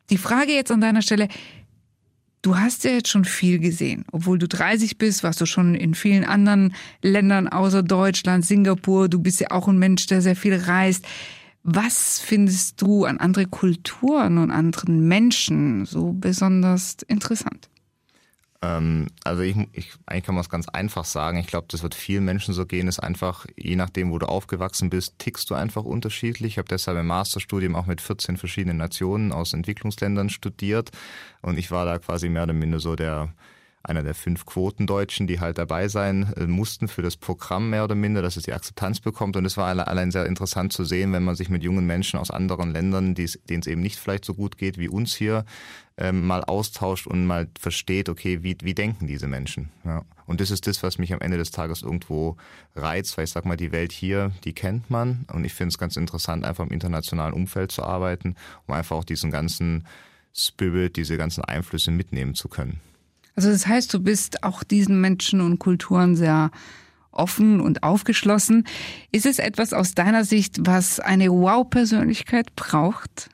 Die 0.09 0.17
Frage 0.17 0.53
jetzt 0.53 0.71
an 0.71 0.81
deiner 0.81 1.01
Stelle, 1.01 1.27
Du 2.41 2.57
hast 2.57 2.85
ja 2.85 2.91
jetzt 2.91 3.09
schon 3.09 3.25
viel 3.25 3.59
gesehen. 3.59 4.05
Obwohl 4.13 4.39
du 4.39 4.47
30 4.47 4.97
bist, 4.97 5.23
warst 5.23 5.41
du 5.41 5.45
schon 5.45 5.75
in 5.75 5.93
vielen 5.93 6.23
anderen 6.23 6.73
Ländern 7.01 7.49
außer 7.49 7.83
Deutschland, 7.83 8.45
Singapur. 8.45 9.09
Du 9.09 9.19
bist 9.19 9.41
ja 9.41 9.51
auch 9.51 9.67
ein 9.67 9.77
Mensch, 9.77 10.07
der 10.07 10.21
sehr 10.21 10.37
viel 10.37 10.55
reist. 10.55 11.05
Was 11.63 12.21
findest 12.21 12.81
du 12.81 13.03
an 13.03 13.17
andere 13.17 13.45
Kulturen 13.45 14.37
und 14.37 14.51
anderen 14.51 15.05
Menschen 15.05 15.85
so 15.85 16.13
besonders 16.13 16.95
interessant? 17.07 17.69
Ähm, 18.61 19.07
also 19.23 19.41
ich, 19.41 19.55
ich, 19.71 19.91
eigentlich 20.05 20.25
kann 20.25 20.35
man 20.35 20.41
es 20.41 20.49
ganz 20.49 20.67
einfach 20.67 21.05
sagen. 21.05 21.37
Ich 21.37 21.47
glaube, 21.47 21.67
das 21.69 21.83
wird 21.83 21.95
vielen 21.95 22.25
Menschen 22.25 22.53
so 22.53 22.65
gehen, 22.65 22.87
ist 22.87 22.99
einfach, 22.99 23.45
je 23.55 23.75
nachdem, 23.75 24.11
wo 24.11 24.19
du 24.19 24.27
aufgewachsen 24.27 24.89
bist, 24.89 25.17
tickst 25.17 25.49
du 25.49 25.55
einfach 25.55 25.83
unterschiedlich. 25.83 26.53
Ich 26.53 26.57
habe 26.57 26.67
deshalb 26.67 26.97
im 26.97 27.07
Masterstudium 27.07 27.75
auch 27.75 27.85
mit 27.85 28.01
14 28.01 28.37
verschiedenen 28.37 28.77
Nationen 28.77 29.31
aus 29.31 29.53
Entwicklungsländern 29.53 30.29
studiert 30.29 30.91
und 31.41 31.57
ich 31.57 31.71
war 31.71 31.85
da 31.85 31.99
quasi 31.99 32.29
mehr 32.29 32.43
oder 32.43 32.53
minder 32.53 32.79
so 32.79 32.95
der 32.95 33.33
einer 33.83 34.03
der 34.03 34.13
fünf 34.13 34.45
Quotendeutschen, 34.45 35.25
die 35.27 35.39
halt 35.39 35.57
dabei 35.57 35.87
sein 35.87 36.33
äh, 36.35 36.45
mussten 36.45 36.87
für 36.87 37.01
das 37.01 37.15
Programm 37.15 37.69
mehr 37.69 37.85
oder 37.85 37.95
minder, 37.95 38.21
dass 38.21 38.35
es 38.35 38.43
die 38.43 38.53
Akzeptanz 38.53 38.99
bekommt. 38.99 39.37
Und 39.37 39.45
es 39.45 39.57
war 39.57 39.67
allein 39.67 40.11
sehr 40.11 40.25
interessant 40.25 40.73
zu 40.73 40.83
sehen, 40.83 41.13
wenn 41.13 41.23
man 41.23 41.35
sich 41.35 41.49
mit 41.49 41.63
jungen 41.63 41.85
Menschen 41.85 42.19
aus 42.19 42.31
anderen 42.31 42.71
Ländern, 42.71 43.15
denen 43.15 43.61
es 43.61 43.67
eben 43.67 43.81
nicht 43.81 43.97
vielleicht 43.97 44.25
so 44.25 44.33
gut 44.33 44.57
geht 44.57 44.77
wie 44.77 44.89
uns 44.89 45.15
hier, 45.15 45.45
ähm, 45.97 46.27
mal 46.27 46.43
austauscht 46.43 47.07
und 47.07 47.25
mal 47.25 47.47
versteht, 47.59 48.09
okay, 48.09 48.43
wie, 48.43 48.57
wie 48.61 48.73
denken 48.73 49.07
diese 49.07 49.27
Menschen. 49.27 49.69
Ja. 49.85 50.03
Und 50.25 50.41
das 50.41 50.51
ist 50.51 50.67
das, 50.67 50.83
was 50.83 50.97
mich 50.97 51.13
am 51.13 51.21
Ende 51.21 51.37
des 51.37 51.51
Tages 51.51 51.81
irgendwo 51.81 52.37
reizt, 52.75 53.17
weil 53.17 53.23
ich 53.23 53.31
sag 53.31 53.45
mal, 53.45 53.57
die 53.57 53.71
Welt 53.71 53.91
hier, 53.91 54.31
die 54.43 54.53
kennt 54.53 54.89
man. 54.89 55.25
Und 55.33 55.43
ich 55.43 55.53
finde 55.53 55.69
es 55.69 55.77
ganz 55.77 55.97
interessant, 55.97 56.45
einfach 56.45 56.65
im 56.65 56.71
internationalen 56.71 57.33
Umfeld 57.33 57.71
zu 57.71 57.83
arbeiten, 57.83 58.35
um 58.67 58.75
einfach 58.75 58.97
auch 58.97 59.03
diesen 59.03 59.31
ganzen 59.31 59.87
Spirit, 60.33 60.97
diese 60.97 61.17
ganzen 61.17 61.43
Einflüsse 61.43 61.91
mitnehmen 61.91 62.35
zu 62.35 62.47
können. 62.47 62.79
Also 63.39 63.51
das 63.51 63.67
heißt, 63.67 63.93
du 63.93 64.01
bist 64.01 64.43
auch 64.43 64.65
diesen 64.65 64.99
Menschen 64.99 65.39
und 65.39 65.59
Kulturen 65.59 66.17
sehr 66.17 66.51
offen 67.09 67.61
und 67.61 67.83
aufgeschlossen. 67.83 68.67
Ist 69.13 69.25
es 69.25 69.39
etwas 69.39 69.71
aus 69.71 69.95
deiner 69.95 70.25
Sicht, 70.25 70.57
was 70.67 70.99
eine 70.99 71.29
Wow-Persönlichkeit 71.29 72.53
braucht? 72.57 73.29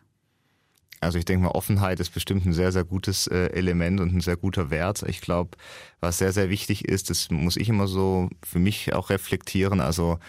Also 1.02 1.18
ich 1.18 1.26
denke 1.26 1.46
mal, 1.46 1.54
Offenheit 1.54 2.00
ist 2.00 2.12
bestimmt 2.12 2.46
ein 2.46 2.54
sehr, 2.54 2.72
sehr 2.72 2.84
gutes 2.84 3.26
äh, 3.26 3.48
Element 3.48 4.00
und 4.00 4.14
ein 4.14 4.22
sehr 4.22 4.38
guter 4.38 4.70
Wert. 4.70 5.04
Ich 5.08 5.22
glaube, 5.22 5.58
was 6.02 6.20
sehr, 6.20 6.34
sehr 6.34 6.52
wichtig 6.52 6.88
ist, 6.88 7.10
das 7.10 7.32
muss 7.32 7.58
ich 7.58 7.68
immer 7.68 7.88
so 7.88 8.30
für 8.44 8.60
mich 8.60 8.94
auch 8.94 9.10
reflektieren. 9.10 9.82
Also 9.82 10.20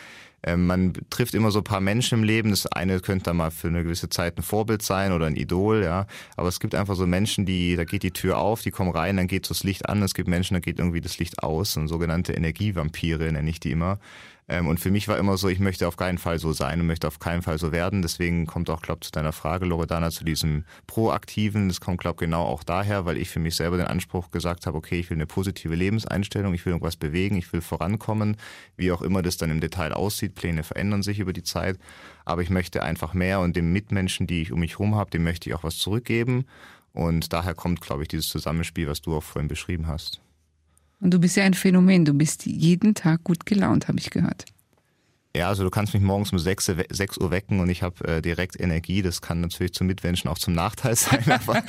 man 0.55 0.93
trifft 1.11 1.35
immer 1.35 1.51
so 1.51 1.59
ein 1.59 1.65
paar 1.65 1.81
Menschen 1.81 2.19
im 2.19 2.25
Leben. 2.25 2.51
Das 2.51 2.67
eine 2.67 3.01
könnte 3.01 3.25
dann 3.25 3.39
mal 3.39 3.51
für 3.51 3.69
eine 3.69 3.83
gewisse 3.83 4.09
Zeit 4.09 4.39
ein 4.39 4.43
Vorbild 4.43 4.83
sein 4.83 5.13
oder 5.13 5.27
ein 5.27 5.35
Idol, 5.35 5.83
ja. 5.83 6.07
Aber 6.37 6.49
es 6.49 6.61
gibt 6.61 6.75
einfach 6.75 6.95
so 6.95 7.07
Menschen, 7.07 7.47
die, 7.47 7.75
da 7.75 7.85
geht 7.85 8.05
die 8.05 8.13
Tür 8.13 8.39
auf, 8.39 8.63
die 8.63 8.71
kommen 8.71 8.91
rein, 8.91 9.17
dann 9.17 9.27
geht 9.27 9.47
so 9.47 9.55
das 9.55 9.65
Licht 9.65 9.89
an. 9.89 10.03
Es 10.03 10.15
gibt 10.15 10.29
Menschen, 10.29 10.55
da 10.55 10.61
geht 10.61 10.79
irgendwie 10.79 11.01
das 11.01 11.19
Licht 11.19 11.43
aus. 11.43 11.77
Und 11.77 11.89
sogenannte 11.89 12.35
Energievampire 12.35 13.33
nenne 13.33 13.51
ich 13.51 13.59
die 13.59 13.73
immer. 13.73 13.99
Ähm, 14.49 14.69
und 14.69 14.79
für 14.79 14.91
mich 14.91 15.09
war 15.09 15.19
immer 15.19 15.37
so, 15.37 15.49
ich 15.49 15.59
möchte 15.59 15.89
auf 15.89 15.97
keinen 15.97 16.19
Fall 16.19 16.39
so 16.39 16.53
sein 16.53 16.81
und 16.81 16.87
möchte 16.87 17.09
auf 17.09 17.19
keinen 17.19 17.43
Fall 17.43 17.59
so 17.59 17.73
werden. 17.73 18.03
Deswegen 18.03 18.47
kommt 18.47 18.71
auch, 18.71 18.81
glaube 18.81 19.01
ich, 19.03 19.07
zu 19.07 19.13
deiner 19.13 19.33
Frage, 19.33 19.67
Loredana, 19.67 20.11
zu 20.11 20.25
diesem 20.25 20.65
Proaktiven. 20.87 21.69
Das 21.69 21.81
kommt, 21.81 22.01
glaube 22.01 22.17
ich, 22.17 22.21
genau 22.21 22.45
auch 22.45 22.63
daher, 22.63 23.05
weil 23.07 23.17
ich 23.17 23.29
für 23.29 23.41
mich 23.41 23.57
selber 23.57 23.77
den 23.77 23.87
Anspruch 23.87 24.31
gesagt 24.31 24.67
habe, 24.67 24.79
okay, 24.79 25.01
ich 25.01 25.11
will 25.11 25.17
eine 25.17 25.27
positive 25.27 25.75
Lebenseinstellung, 25.75 26.55
ich 26.55 26.65
will 26.65 26.73
irgendwas 26.73 26.97
bewegen, 26.97 27.37
ich 27.37 27.53
will 27.53 27.61
vorankommen, 27.61 28.37
wie 28.77 28.93
auch 28.93 29.03
immer 29.03 29.23
das 29.23 29.37
dann 29.37 29.51
im 29.51 29.61
Detail 29.61 29.93
aussieht. 29.93 30.35
Pläne 30.35 30.63
verändern 30.63 31.03
sich 31.03 31.19
über 31.19 31.33
die 31.33 31.43
Zeit. 31.43 31.79
Aber 32.25 32.43
ich 32.43 32.51
möchte 32.51 32.83
einfach 32.83 33.15
mehr 33.15 33.41
und 33.41 33.57
den 33.57 33.73
Mitmenschen, 33.73 34.27
die 34.27 34.43
ich 34.43 34.53
um 34.53 34.61
mich 34.61 34.73
herum 34.73 34.95
habe, 34.95 35.11
dem 35.11 35.25
möchte 35.25 35.49
ich 35.49 35.55
auch 35.55 35.65
was 35.65 35.79
zurückgeben. 35.79 36.47
Und 36.93 37.33
daher 37.33 37.55
kommt, 37.55 37.81
glaube 37.81 38.03
ich, 38.03 38.09
dieses 38.09 38.29
Zusammenspiel, 38.29 38.89
was 38.89 39.03
du 39.03 39.17
auch 39.17 39.23
vorhin 39.23 39.49
beschrieben 39.49 39.87
hast. 39.87 40.21
Und 41.01 41.13
du 41.13 41.19
bist 41.19 41.37
ja 41.37 41.45
ein 41.45 41.55
Phänomen. 41.55 42.05
Du 42.05 42.15
bist 42.15 42.47
jeden 42.47 42.95
Tag 42.95 43.25
gut 43.25 43.47
gelaunt, 43.47 43.89
habe 43.89 43.99
ich 43.99 44.11
gehört. 44.11 44.45
Ja, 45.37 45.49
also 45.49 45.65
du 45.65 45.71
kannst 45.71 45.93
mich 45.93 46.03
morgens 46.03 46.33
um 46.33 46.39
6, 46.39 46.73
6 46.89 47.19
Uhr 47.19 47.31
wecken 47.31 47.61
und 47.61 47.69
ich 47.69 47.83
habe 47.83 48.09
äh, 48.09 48.23
direkt 48.23 48.59
Energie. 48.59 49.03
Das 49.03 49.21
kann 49.21 49.43
natürlich 49.43 49.75
zum 49.75 49.87
Mitmenschen 49.87 50.31
auch 50.31 50.39
zum 50.39 50.55
Nachteil 50.55 50.97
sein. 50.97 51.23
Aber 51.27 51.63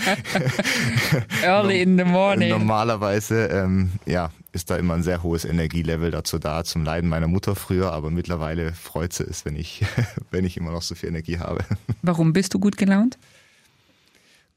Early 1.43 1.81
in 1.81 1.97
the 1.97 2.05
morning. 2.05 2.47
Normalerweise 2.47 3.47
ähm, 3.47 3.91
ja, 4.05 4.31
ist 4.53 4.69
da 4.69 4.77
immer 4.77 4.93
ein 4.93 5.03
sehr 5.03 5.21
hohes 5.21 5.43
Energielevel 5.43 6.11
dazu 6.11 6.39
da, 6.39 6.63
zum 6.63 6.85
Leiden 6.85 7.09
meiner 7.09 7.27
Mutter 7.27 7.55
früher, 7.55 7.91
aber 7.91 8.09
mittlerweile 8.09 8.73
freut 8.73 9.11
sie 9.11 9.23
es, 9.23 9.43
wenn 9.43 9.57
ich, 9.57 9.85
wenn 10.31 10.45
ich 10.45 10.55
immer 10.55 10.71
noch 10.71 10.81
so 10.81 10.95
viel 10.95 11.09
Energie 11.09 11.39
habe. 11.39 11.65
Warum 12.01 12.31
bist 12.31 12.53
du 12.53 12.59
gut 12.59 12.77
gelaunt? 12.77 13.17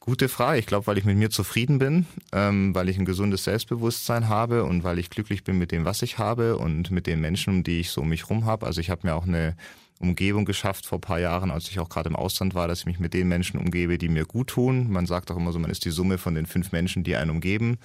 Gute 0.02 0.30
Frage. 0.30 0.58
Ich 0.58 0.64
glaube, 0.64 0.86
weil 0.86 0.96
ich 0.96 1.04
mit 1.04 1.18
mir 1.18 1.28
zufrieden 1.28 1.78
bin, 1.78 2.06
ähm, 2.32 2.74
weil 2.74 2.88
ich 2.88 2.98
ein 2.98 3.04
gesundes 3.04 3.44
Selbstbewusstsein 3.44 4.30
habe 4.30 4.64
und 4.64 4.82
weil 4.82 4.98
ich 4.98 5.10
glücklich 5.10 5.44
bin 5.44 5.58
mit 5.58 5.72
dem, 5.72 5.84
was 5.84 6.00
ich 6.00 6.16
habe 6.16 6.56
und 6.56 6.90
mit 6.90 7.06
den 7.06 7.20
Menschen, 7.20 7.64
die 7.64 7.80
ich 7.80 7.90
so 7.90 8.00
um 8.00 8.08
mich 8.08 8.30
rum 8.30 8.46
habe. 8.46 8.64
Also 8.64 8.80
ich 8.80 8.88
habe 8.88 9.06
mir 9.06 9.14
auch 9.14 9.26
eine 9.26 9.56
Umgebung 9.98 10.46
geschafft 10.46 10.86
vor 10.86 11.02
paar 11.02 11.20
Jahren, 11.20 11.50
als 11.50 11.68
ich 11.68 11.78
auch 11.80 11.90
gerade 11.90 12.08
im 12.08 12.16
Ausland 12.16 12.54
war, 12.54 12.66
dass 12.66 12.80
ich 12.80 12.86
mich 12.86 12.98
mit 12.98 13.12
den 13.12 13.28
Menschen 13.28 13.60
umgebe, 13.60 13.98
die 13.98 14.08
mir 14.08 14.24
gut 14.24 14.48
tun. 14.48 14.90
Man 14.90 15.04
sagt 15.04 15.30
auch 15.30 15.36
immer 15.36 15.52
so, 15.52 15.58
man 15.58 15.70
ist 15.70 15.84
die 15.84 15.90
Summe 15.90 16.16
von 16.16 16.34
den 16.34 16.46
fünf 16.46 16.72
Menschen, 16.72 17.04
die 17.04 17.16
einen 17.16 17.30
umgeben. 17.30 17.76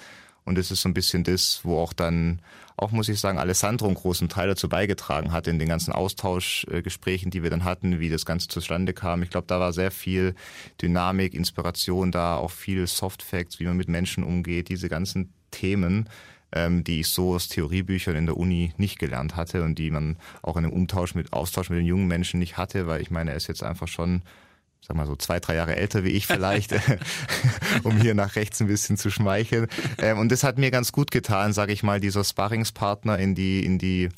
Und 0.46 0.58
es 0.58 0.72
ist 0.72 0.82
so 0.82 0.90
ein 0.90 0.94
bisschen 0.94 1.24
das, 1.24 1.62
wo 1.64 1.80
auch 1.80 1.92
dann, 1.92 2.40
auch 2.78 2.92
muss 2.92 3.10
ich 3.10 3.20
sagen, 3.20 3.40
Alessandro 3.40 3.88
einen 3.88 3.96
großen 3.96 4.30
Teil 4.30 4.48
dazu 4.48 4.70
beigetragen 4.70 5.32
hat 5.32 5.48
in 5.48 5.60
den 5.60 5.68
ganzen 5.68 5.92
Austauschgesprächen, 5.92 7.32
die 7.32 7.44
wir 7.44 7.50
dann 7.50 7.64
hatten, 7.64 8.00
wie 8.00 8.10
das 8.10 8.26
Ganze 8.26 8.48
zustande 8.48 8.94
kam. 8.94 9.24
Ich 9.24 9.32
glaube, 9.32 9.48
da 9.48 9.60
war 9.60 9.74
sehr 9.74 9.92
viel 9.92 10.36
Dynamik, 10.82 11.34
Inspiration 11.34 12.12
da, 12.12 12.38
auch 12.38 12.52
viel 12.52 12.86
Soft 12.88 13.24
Facts, 13.24 13.60
wie 13.60 13.66
man 13.66 13.78
mit 13.78 13.90
Menschen 13.90 14.24
umgeht, 14.24 14.70
diese 14.70 14.88
ganzen 14.88 15.34
Themen 15.52 16.08
ähm, 16.56 16.84
die 16.84 17.02
ich 17.02 17.10
so 17.10 17.36
aus 17.36 17.50
Theoriebüchern 17.50 18.16
in 18.16 18.26
der 18.26 18.38
Uni 18.38 18.74
nicht 18.78 18.98
gelernt 18.98 19.36
hatte 19.36 19.64
und 19.64 19.78
die 19.78 19.92
man 19.92 20.18
auch 20.42 20.58
in 20.58 20.64
einem 20.64 20.74
Umtausch 20.74 21.14
mit 21.14 21.34
Austausch 21.34 21.70
mit 21.70 21.80
den 21.80 21.86
jungen 21.86 22.08
Menschen 22.08 22.40
nicht 22.40 22.58
hatte, 22.58 22.88
weil 22.88 23.02
ich 23.02 23.12
meine, 23.12 23.32
er 23.32 23.38
ist 23.38 23.48
jetzt 23.48 23.64
einfach 23.64 23.88
schon 23.88 24.24
sag 24.88 24.96
mal 24.96 25.08
so 25.08 25.16
zwei, 25.16 25.40
drei 25.40 25.56
Jahre 25.56 25.76
älter 25.76 26.04
wie 26.04 26.10
ich 26.10 26.28
vielleicht, 26.28 26.76
um 27.84 27.98
hier 27.98 28.14
nach 28.14 28.36
rechts 28.36 28.62
ein 28.62 28.68
bisschen 28.68 28.98
zu 28.98 29.10
schmeicheln. 29.10 29.68
Ähm, 29.98 30.20
und 30.20 30.32
das 30.32 30.44
hat 30.44 30.58
mir 30.58 30.72
ganz 30.72 30.92
gut 30.92 31.12
getan, 31.12 31.54
sage 31.54 31.74
ich 31.74 31.84
mal, 31.84 32.00
dieser 32.00 32.24
Sparringspartner 32.24 33.18
in 33.18 33.36
die, 33.36 33.66
in 33.66 33.78
die 33.80 34.10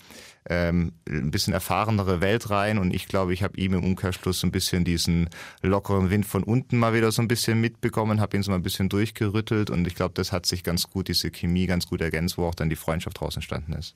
ähm, 0.50 0.94
ein 1.08 1.32
bisschen 1.32 1.54
erfahrenere 1.54 2.22
Welt 2.22 2.50
rein. 2.50 2.78
Und 2.80 2.94
ich 2.94 3.08
glaube, 3.08 3.34
ich 3.34 3.44
habe 3.44 3.58
ihm 3.58 3.74
im 3.74 3.84
Umkehrschluss 3.84 4.40
so 4.42 4.48
ein 4.48 4.52
bisschen 4.52 4.84
diesen 4.84 5.30
lockeren 5.62 6.10
Wind 6.10 6.26
von 6.26 6.44
unten 6.44 6.78
mal 6.78 6.94
wieder 6.94 7.12
so 7.12 7.22
ein 7.22 7.28
bisschen 7.28 7.62
mitbekommen, 7.62 8.20
habe 8.20 8.36
ihn 8.36 8.44
so 8.44 8.52
mal 8.52 8.58
ein 8.58 8.64
bisschen 8.64 8.90
durchgerüttelt. 8.90 9.70
Und 9.70 9.88
ich 9.88 9.96
glaube, 9.96 10.14
das 10.16 10.32
hat 10.32 10.46
sich 10.46 10.64
ganz 10.64 10.90
gut, 10.90 11.08
diese 11.08 11.32
Chemie 11.32 11.68
ganz 11.68 11.88
gut 11.88 12.02
ergänzt, 12.02 12.38
wo 12.38 12.46
auch 12.46 12.56
dann 12.56 12.70
die 12.70 12.76
Freundschaft 12.76 13.20
draus 13.20 13.36
entstanden 13.36 13.74
ist. 13.74 13.96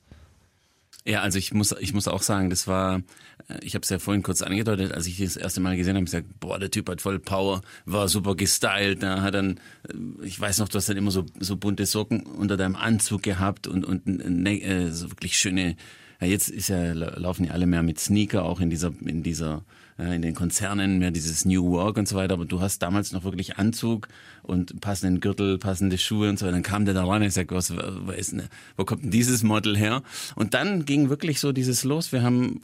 Ja, 1.05 1.21
also 1.21 1.39
ich 1.39 1.51
muss, 1.51 1.73
ich 1.79 1.95
muss 1.95 2.07
auch 2.07 2.21
sagen, 2.21 2.51
das 2.51 2.67
war, 2.67 3.01
äh, 3.47 3.57
ich 3.63 3.73
habe 3.73 3.81
es 3.83 3.89
ja 3.89 3.97
vorhin 3.97 4.21
kurz 4.21 4.43
angedeutet, 4.43 4.91
als 4.91 5.07
ich 5.07 5.17
das 5.17 5.35
erste 5.35 5.59
Mal 5.59 5.75
gesehen 5.75 5.95
habe, 5.95 6.03
ich 6.03 6.11
gesagt, 6.11 6.39
boah, 6.39 6.59
der 6.59 6.69
Typ 6.69 6.89
hat 6.89 7.01
voll 7.01 7.19
Power, 7.19 7.61
war 7.85 8.07
super 8.07 8.35
gestylt, 8.35 9.01
da 9.01 9.21
hat 9.21 9.33
dann, 9.33 9.59
äh, 9.87 10.25
ich 10.25 10.39
weiß 10.39 10.59
noch, 10.59 10.69
du 10.69 10.77
hast 10.77 10.89
dann 10.89 10.97
immer 10.97 11.11
so, 11.11 11.25
so 11.39 11.57
bunte 11.57 11.87
Socken 11.87 12.21
unter 12.21 12.55
deinem 12.55 12.75
Anzug 12.75 13.23
gehabt 13.23 13.65
und, 13.65 13.83
und 13.83 14.05
ne, 14.05 14.61
äh, 14.61 14.91
so 14.91 15.09
wirklich 15.09 15.39
schöne, 15.39 15.75
ja, 16.19 16.27
jetzt 16.27 16.49
ist 16.49 16.69
ja, 16.69 16.93
laufen 16.93 17.45
ja 17.45 17.53
alle 17.53 17.65
mehr 17.65 17.81
mit 17.81 17.99
Sneaker, 17.99 18.45
auch 18.45 18.59
in 18.59 18.69
dieser, 18.69 18.93
in 19.03 19.23
dieser 19.23 19.63
in 20.01 20.21
den 20.21 20.35
Konzernen 20.35 20.99
mehr 20.99 21.11
dieses 21.11 21.45
New 21.45 21.71
Work 21.71 21.97
und 21.97 22.07
so 22.07 22.15
weiter, 22.15 22.33
aber 22.33 22.45
du 22.45 22.61
hast 22.61 22.79
damals 22.79 23.11
noch 23.11 23.23
wirklich 23.23 23.57
Anzug 23.57 24.07
und 24.43 24.81
passenden 24.81 25.19
Gürtel, 25.19 25.57
passende 25.57 25.97
Schuhe 25.97 26.29
und 26.29 26.39
so 26.39 26.45
weiter. 26.45 26.53
Dann 26.53 26.63
kam 26.63 26.85
der 26.85 26.93
da 26.93 27.05
rein 27.05 27.21
und 27.21 27.27
ich 27.27 27.33
sag, 27.33 27.51
was, 27.51 27.71
ist 28.17 28.31
denn, 28.31 28.43
wo 28.77 28.85
kommt 28.85 29.03
denn 29.03 29.11
dieses 29.11 29.43
Model 29.43 29.77
her? 29.77 30.01
Und 30.35 30.53
dann 30.53 30.85
ging 30.85 31.09
wirklich 31.09 31.39
so 31.39 31.51
dieses 31.51 31.83
los. 31.83 32.11
Wir 32.11 32.23
haben 32.23 32.61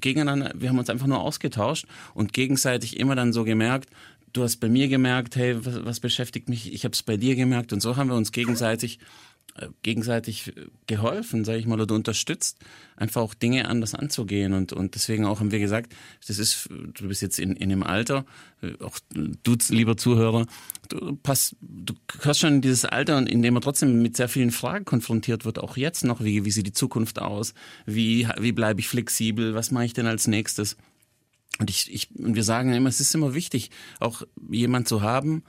gegeneinander, 0.00 0.52
wir 0.54 0.68
haben 0.68 0.78
uns 0.78 0.90
einfach 0.90 1.06
nur 1.06 1.20
ausgetauscht 1.20 1.86
und 2.14 2.32
gegenseitig 2.32 2.98
immer 2.98 3.14
dann 3.14 3.32
so 3.32 3.44
gemerkt, 3.44 3.90
du 4.32 4.42
hast 4.42 4.56
bei 4.56 4.68
mir 4.68 4.88
gemerkt, 4.88 5.36
hey, 5.36 5.56
was, 5.64 5.84
was 5.84 6.00
beschäftigt 6.00 6.48
mich? 6.48 6.72
Ich 6.72 6.84
habe 6.84 6.92
es 6.92 7.02
bei 7.02 7.16
dir 7.16 7.36
gemerkt 7.36 7.72
und 7.72 7.80
so 7.80 7.96
haben 7.96 8.08
wir 8.08 8.16
uns 8.16 8.32
gegenseitig 8.32 8.98
äh, 8.98 9.29
gegenseitig 9.82 10.52
geholfen, 10.86 11.44
sage 11.44 11.58
ich 11.58 11.66
mal, 11.66 11.80
oder 11.80 11.94
unterstützt, 11.94 12.58
einfach 12.96 13.20
auch 13.20 13.34
Dinge 13.34 13.68
anders 13.68 13.94
anzugehen. 13.94 14.52
Und, 14.52 14.72
und 14.72 14.94
deswegen 14.94 15.24
auch 15.24 15.40
haben 15.40 15.50
wir 15.50 15.58
gesagt, 15.58 15.92
das 16.26 16.38
ist, 16.38 16.68
du 16.70 17.08
bist 17.08 17.22
jetzt 17.22 17.38
in, 17.38 17.56
in 17.56 17.68
dem 17.68 17.82
Alter, 17.82 18.24
äh, 18.62 18.72
auch 18.82 18.98
du, 19.10 19.56
lieber 19.68 19.96
Zuhörer, 19.96 20.46
du, 20.88 21.16
pass, 21.16 21.56
du 21.60 21.94
hörst 22.20 22.40
schon 22.40 22.54
in 22.54 22.60
dieses 22.60 22.84
Alter, 22.84 23.18
in 23.26 23.42
dem 23.42 23.54
man 23.54 23.62
trotzdem 23.62 24.02
mit 24.02 24.16
sehr 24.16 24.28
vielen 24.28 24.50
Fragen 24.50 24.84
konfrontiert 24.84 25.44
wird, 25.44 25.58
auch 25.58 25.76
jetzt 25.76 26.04
noch, 26.04 26.22
wie, 26.22 26.44
wie 26.44 26.50
sieht 26.50 26.66
die 26.66 26.72
Zukunft 26.72 27.20
aus, 27.20 27.54
wie, 27.86 28.28
wie 28.38 28.52
bleibe 28.52 28.80
ich 28.80 28.88
flexibel, 28.88 29.54
was 29.54 29.70
mache 29.70 29.86
ich 29.86 29.92
denn 29.92 30.06
als 30.06 30.26
nächstes? 30.26 30.76
Und 31.58 31.68
ich, 31.68 31.92
ich, 31.92 32.08
und 32.16 32.36
wir 32.36 32.44
sagen 32.44 32.72
immer, 32.72 32.88
es 32.88 33.00
ist 33.00 33.14
immer 33.14 33.34
wichtig, 33.34 33.70
auch 33.98 34.22
jemand 34.50 34.88
zu 34.88 35.02
haben, 35.02 35.42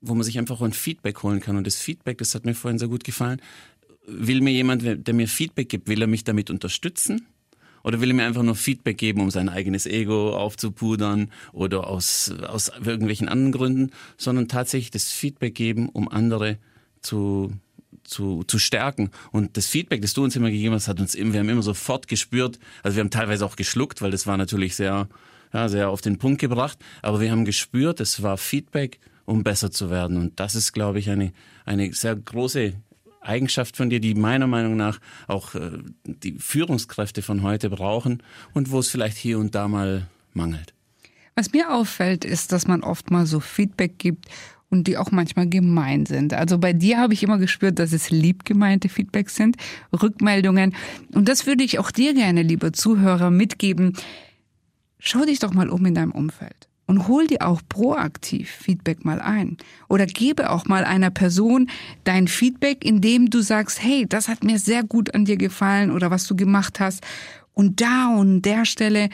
wo 0.00 0.14
man 0.14 0.24
sich 0.24 0.38
einfach 0.38 0.60
ein 0.60 0.72
Feedback 0.72 1.22
holen 1.22 1.40
kann. 1.40 1.56
Und 1.56 1.66
das 1.66 1.76
Feedback, 1.76 2.18
das 2.18 2.34
hat 2.34 2.44
mir 2.44 2.54
vorhin 2.54 2.78
sehr 2.78 2.88
gut 2.88 3.04
gefallen. 3.04 3.40
Will 4.06 4.40
mir 4.40 4.52
jemand, 4.52 4.82
der 5.06 5.14
mir 5.14 5.28
Feedback 5.28 5.68
gibt, 5.68 5.88
will 5.88 6.00
er 6.00 6.08
mich 6.08 6.24
damit 6.24 6.50
unterstützen? 6.50 7.26
Oder 7.82 8.00
will 8.00 8.10
er 8.10 8.14
mir 8.14 8.26
einfach 8.26 8.42
nur 8.42 8.56
Feedback 8.56 8.98
geben, 8.98 9.20
um 9.20 9.30
sein 9.30 9.48
eigenes 9.48 9.86
Ego 9.86 10.36
aufzupudern 10.36 11.30
oder 11.52 11.86
aus, 11.86 12.30
aus 12.46 12.70
irgendwelchen 12.84 13.28
anderen 13.28 13.52
Gründen, 13.52 13.90
sondern 14.16 14.48
tatsächlich 14.48 14.90
das 14.90 15.10
Feedback 15.10 15.54
geben, 15.54 15.88
um 15.88 16.08
andere 16.08 16.58
zu, 17.00 17.52
zu, 18.04 18.44
zu 18.44 18.58
stärken. 18.58 19.10
Und 19.32 19.56
das 19.56 19.66
Feedback, 19.66 20.02
das 20.02 20.12
du 20.12 20.22
uns 20.22 20.36
immer 20.36 20.50
gegeben 20.50 20.74
hast, 20.74 20.88
hat 20.88 21.00
uns, 21.00 21.14
wir 21.14 21.24
haben 21.24 21.48
immer 21.48 21.62
sofort 21.62 22.08
gespürt, 22.08 22.58
also 22.82 22.96
wir 22.96 23.00
haben 23.00 23.10
teilweise 23.10 23.46
auch 23.46 23.56
geschluckt, 23.56 24.02
weil 24.02 24.10
das 24.10 24.26
war 24.26 24.36
natürlich 24.36 24.76
sehr, 24.76 25.08
ja, 25.52 25.68
sehr 25.68 25.88
auf 25.88 26.02
den 26.02 26.18
Punkt 26.18 26.40
gebracht, 26.40 26.78
aber 27.02 27.20
wir 27.20 27.30
haben 27.30 27.44
gespürt, 27.44 28.00
es 28.00 28.22
war 28.22 28.36
Feedback, 28.36 29.00
um 29.30 29.44
besser 29.44 29.70
zu 29.70 29.90
werden. 29.90 30.16
Und 30.16 30.40
das 30.40 30.54
ist, 30.54 30.72
glaube 30.72 30.98
ich, 30.98 31.08
eine, 31.08 31.32
eine 31.64 31.92
sehr 31.92 32.16
große 32.16 32.74
Eigenschaft 33.20 33.76
von 33.76 33.88
dir, 33.88 34.00
die 34.00 34.14
meiner 34.14 34.46
Meinung 34.46 34.76
nach 34.76 34.98
auch 35.28 35.54
äh, 35.54 35.70
die 36.04 36.32
Führungskräfte 36.32 37.22
von 37.22 37.42
heute 37.42 37.70
brauchen 37.70 38.22
und 38.54 38.70
wo 38.70 38.80
es 38.80 38.88
vielleicht 38.88 39.16
hier 39.16 39.38
und 39.38 39.54
da 39.54 39.68
mal 39.68 40.08
mangelt. 40.32 40.74
Was 41.36 41.52
mir 41.52 41.72
auffällt, 41.72 42.24
ist, 42.24 42.52
dass 42.52 42.66
man 42.66 42.82
oft 42.82 43.10
mal 43.10 43.24
so 43.24 43.40
Feedback 43.40 43.98
gibt 43.98 44.26
und 44.68 44.88
die 44.88 44.96
auch 44.96 45.12
manchmal 45.12 45.48
gemein 45.48 46.06
sind. 46.06 46.34
Also 46.34 46.58
bei 46.58 46.72
dir 46.72 46.98
habe 46.98 47.14
ich 47.14 47.22
immer 47.22 47.38
gespürt, 47.38 47.78
dass 47.78 47.92
es 47.92 48.10
lieb 48.10 48.44
gemeinte 48.44 48.88
Feedbacks 48.88 49.36
sind, 49.36 49.56
Rückmeldungen. 49.92 50.74
Und 51.12 51.28
das 51.28 51.46
würde 51.46 51.62
ich 51.62 51.78
auch 51.78 51.90
dir 51.90 52.14
gerne, 52.14 52.42
lieber 52.42 52.72
Zuhörer, 52.72 53.30
mitgeben. 53.30 53.96
Schau 54.98 55.24
dich 55.24 55.38
doch 55.38 55.52
mal 55.52 55.68
um 55.68 55.86
in 55.86 55.94
deinem 55.94 56.12
Umfeld 56.12 56.69
und 56.90 57.06
hol 57.06 57.28
dir 57.28 57.46
auch 57.46 57.62
proaktiv 57.68 58.50
Feedback 58.50 59.04
mal 59.04 59.20
ein. 59.20 59.58
Oder 59.88 60.06
gebe 60.06 60.50
auch 60.50 60.64
mal 60.66 60.84
einer 60.84 61.10
Person 61.10 61.70
dein 62.02 62.26
Feedback, 62.26 62.84
indem 62.84 63.30
du 63.30 63.42
sagst, 63.42 63.80
hey, 63.80 64.06
das 64.08 64.26
hat 64.26 64.42
mir 64.42 64.58
sehr 64.58 64.82
gut 64.82 65.14
an 65.14 65.24
dir 65.24 65.36
gefallen 65.36 65.92
oder 65.92 66.10
was 66.10 66.26
du 66.26 66.34
gemacht 66.34 66.80
hast. 66.80 67.04
Und 67.54 67.80
da 67.80 68.08
und 68.08 68.42
der 68.42 68.64
Stelle, 68.64 69.08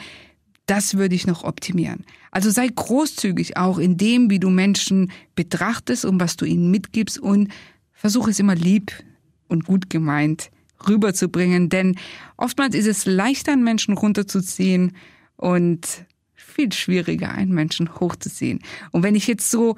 das 0.65 0.97
würde 0.97 1.13
ich 1.13 1.27
noch 1.27 1.43
optimieren. 1.43 2.03
Also 2.31 2.49
sei 2.49 2.67
großzügig 2.67 3.57
auch 3.57 3.77
in 3.77 3.95
dem, 3.95 4.31
wie 4.31 4.39
du 4.39 4.49
Menschen 4.49 5.11
betrachtest 5.35 6.03
und 6.03 6.19
was 6.19 6.35
du 6.35 6.45
ihnen 6.45 6.71
mitgibst 6.71 7.19
und 7.19 7.49
versuche 7.93 8.31
es 8.31 8.39
immer 8.39 8.55
lieb 8.55 8.91
und 9.49 9.65
gut 9.65 9.91
gemeint 9.91 10.49
rüberzubringen, 10.87 11.69
denn 11.69 11.95
oftmals 12.37 12.73
ist 12.73 12.87
es 12.87 13.05
leichter, 13.05 13.53
einen 13.53 13.63
Menschen 13.63 13.95
runterzuziehen 13.95 14.93
und 15.35 16.05
viel 16.37 16.71
schwieriger, 16.71 17.31
einen 17.31 17.53
Menschen 17.53 17.99
hochzuziehen. 17.99 18.59
Und 18.91 19.03
wenn 19.03 19.15
ich 19.15 19.27
jetzt 19.27 19.51
so 19.51 19.75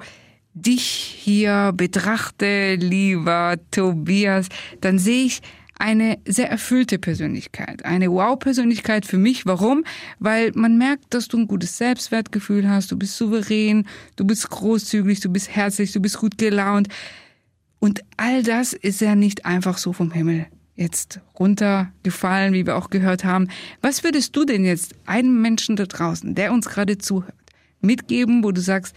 dich 0.54 0.82
hier 0.82 1.72
betrachte, 1.74 2.76
lieber 2.76 3.56
Tobias, 3.70 4.48
dann 4.80 4.98
sehe 4.98 5.24
ich, 5.26 5.42
eine 5.80 6.18
sehr 6.26 6.50
erfüllte 6.50 6.98
Persönlichkeit, 6.98 7.86
eine 7.86 8.12
Wow-Persönlichkeit 8.12 9.06
für 9.06 9.16
mich. 9.16 9.46
Warum? 9.46 9.84
Weil 10.18 10.52
man 10.54 10.76
merkt, 10.76 11.14
dass 11.14 11.28
du 11.28 11.38
ein 11.38 11.46
gutes 11.46 11.78
Selbstwertgefühl 11.78 12.68
hast, 12.68 12.92
du 12.92 12.98
bist 12.98 13.16
souverän, 13.16 13.86
du 14.16 14.26
bist 14.26 14.50
großzügig, 14.50 15.20
du 15.20 15.30
bist 15.30 15.48
herzlich, 15.48 15.92
du 15.92 16.00
bist 16.00 16.18
gut 16.18 16.36
gelaunt. 16.36 16.88
Und 17.78 18.02
all 18.18 18.42
das 18.42 18.74
ist 18.74 19.00
ja 19.00 19.14
nicht 19.14 19.46
einfach 19.46 19.78
so 19.78 19.94
vom 19.94 20.10
Himmel 20.10 20.46
jetzt 20.80 21.20
runtergefallen, 21.38 22.54
wie 22.54 22.66
wir 22.66 22.76
auch 22.76 22.90
gehört 22.90 23.22
haben. 23.22 23.48
Was 23.82 24.02
würdest 24.02 24.34
du 24.34 24.44
denn 24.44 24.64
jetzt 24.64 24.94
einem 25.06 25.40
Menschen 25.42 25.76
da 25.76 25.84
draußen, 25.84 26.34
der 26.34 26.52
uns 26.52 26.68
gerade 26.68 26.98
zuhört, 26.98 27.34
mitgeben, 27.80 28.42
wo 28.42 28.50
du 28.50 28.60
sagst, 28.60 28.96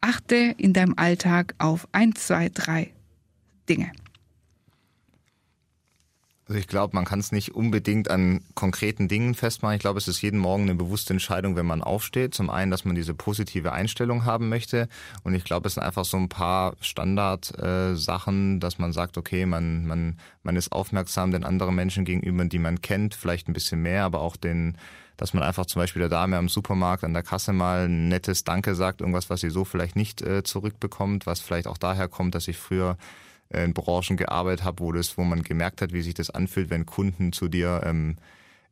achte 0.00 0.54
in 0.58 0.74
deinem 0.74 0.94
Alltag 0.96 1.54
auf 1.58 1.88
ein, 1.92 2.14
zwei, 2.14 2.50
drei 2.50 2.92
Dinge? 3.68 3.90
Also 6.48 6.60
ich 6.60 6.68
glaube, 6.68 6.94
man 6.94 7.04
kann 7.04 7.18
es 7.18 7.32
nicht 7.32 7.56
unbedingt 7.56 8.08
an 8.08 8.40
konkreten 8.54 9.08
Dingen 9.08 9.34
festmachen. 9.34 9.74
Ich 9.74 9.80
glaube, 9.80 9.98
es 9.98 10.06
ist 10.06 10.22
jeden 10.22 10.38
Morgen 10.38 10.62
eine 10.62 10.76
bewusste 10.76 11.12
Entscheidung, 11.12 11.56
wenn 11.56 11.66
man 11.66 11.82
aufsteht. 11.82 12.34
Zum 12.34 12.50
einen, 12.50 12.70
dass 12.70 12.84
man 12.84 12.94
diese 12.94 13.14
positive 13.14 13.72
Einstellung 13.72 14.24
haben 14.24 14.48
möchte. 14.48 14.88
Und 15.24 15.34
ich 15.34 15.42
glaube, 15.42 15.66
es 15.66 15.74
sind 15.74 15.82
einfach 15.82 16.04
so 16.04 16.16
ein 16.16 16.28
paar 16.28 16.76
Standardsachen, 16.80 18.56
äh, 18.56 18.60
dass 18.60 18.78
man 18.78 18.92
sagt, 18.92 19.18
okay, 19.18 19.44
man, 19.44 19.88
man, 19.88 20.20
man 20.44 20.54
ist 20.54 20.70
aufmerksam 20.70 21.32
den 21.32 21.42
anderen 21.42 21.74
Menschen 21.74 22.04
gegenüber, 22.04 22.44
die 22.44 22.60
man 22.60 22.80
kennt, 22.80 23.16
vielleicht 23.16 23.48
ein 23.48 23.52
bisschen 23.52 23.82
mehr, 23.82 24.04
aber 24.04 24.20
auch 24.20 24.36
den, 24.36 24.78
dass 25.16 25.34
man 25.34 25.42
einfach 25.42 25.66
zum 25.66 25.82
Beispiel 25.82 26.00
der 26.00 26.10
Dame 26.10 26.36
am 26.36 26.48
Supermarkt 26.48 27.02
an 27.02 27.12
der 27.12 27.24
Kasse 27.24 27.52
mal 27.52 27.86
ein 27.86 28.06
nettes 28.06 28.44
Danke 28.44 28.76
sagt, 28.76 29.00
irgendwas, 29.00 29.30
was 29.30 29.40
sie 29.40 29.50
so 29.50 29.64
vielleicht 29.64 29.96
nicht 29.96 30.22
äh, 30.22 30.44
zurückbekommt, 30.44 31.26
was 31.26 31.40
vielleicht 31.40 31.66
auch 31.66 31.78
daher 31.78 32.06
kommt, 32.06 32.36
dass 32.36 32.46
ich 32.46 32.56
früher 32.56 32.96
in 33.50 33.74
Branchen 33.74 34.16
gearbeitet 34.16 34.64
habe, 34.64 34.80
wo 34.80 34.92
das, 34.92 35.16
wo 35.18 35.24
man 35.24 35.42
gemerkt 35.42 35.82
hat, 35.82 35.92
wie 35.92 36.02
sich 36.02 36.14
das 36.14 36.30
anfühlt, 36.30 36.70
wenn 36.70 36.86
Kunden 36.86 37.32
zu 37.32 37.48
dir 37.48 37.82
ähm, 37.84 38.16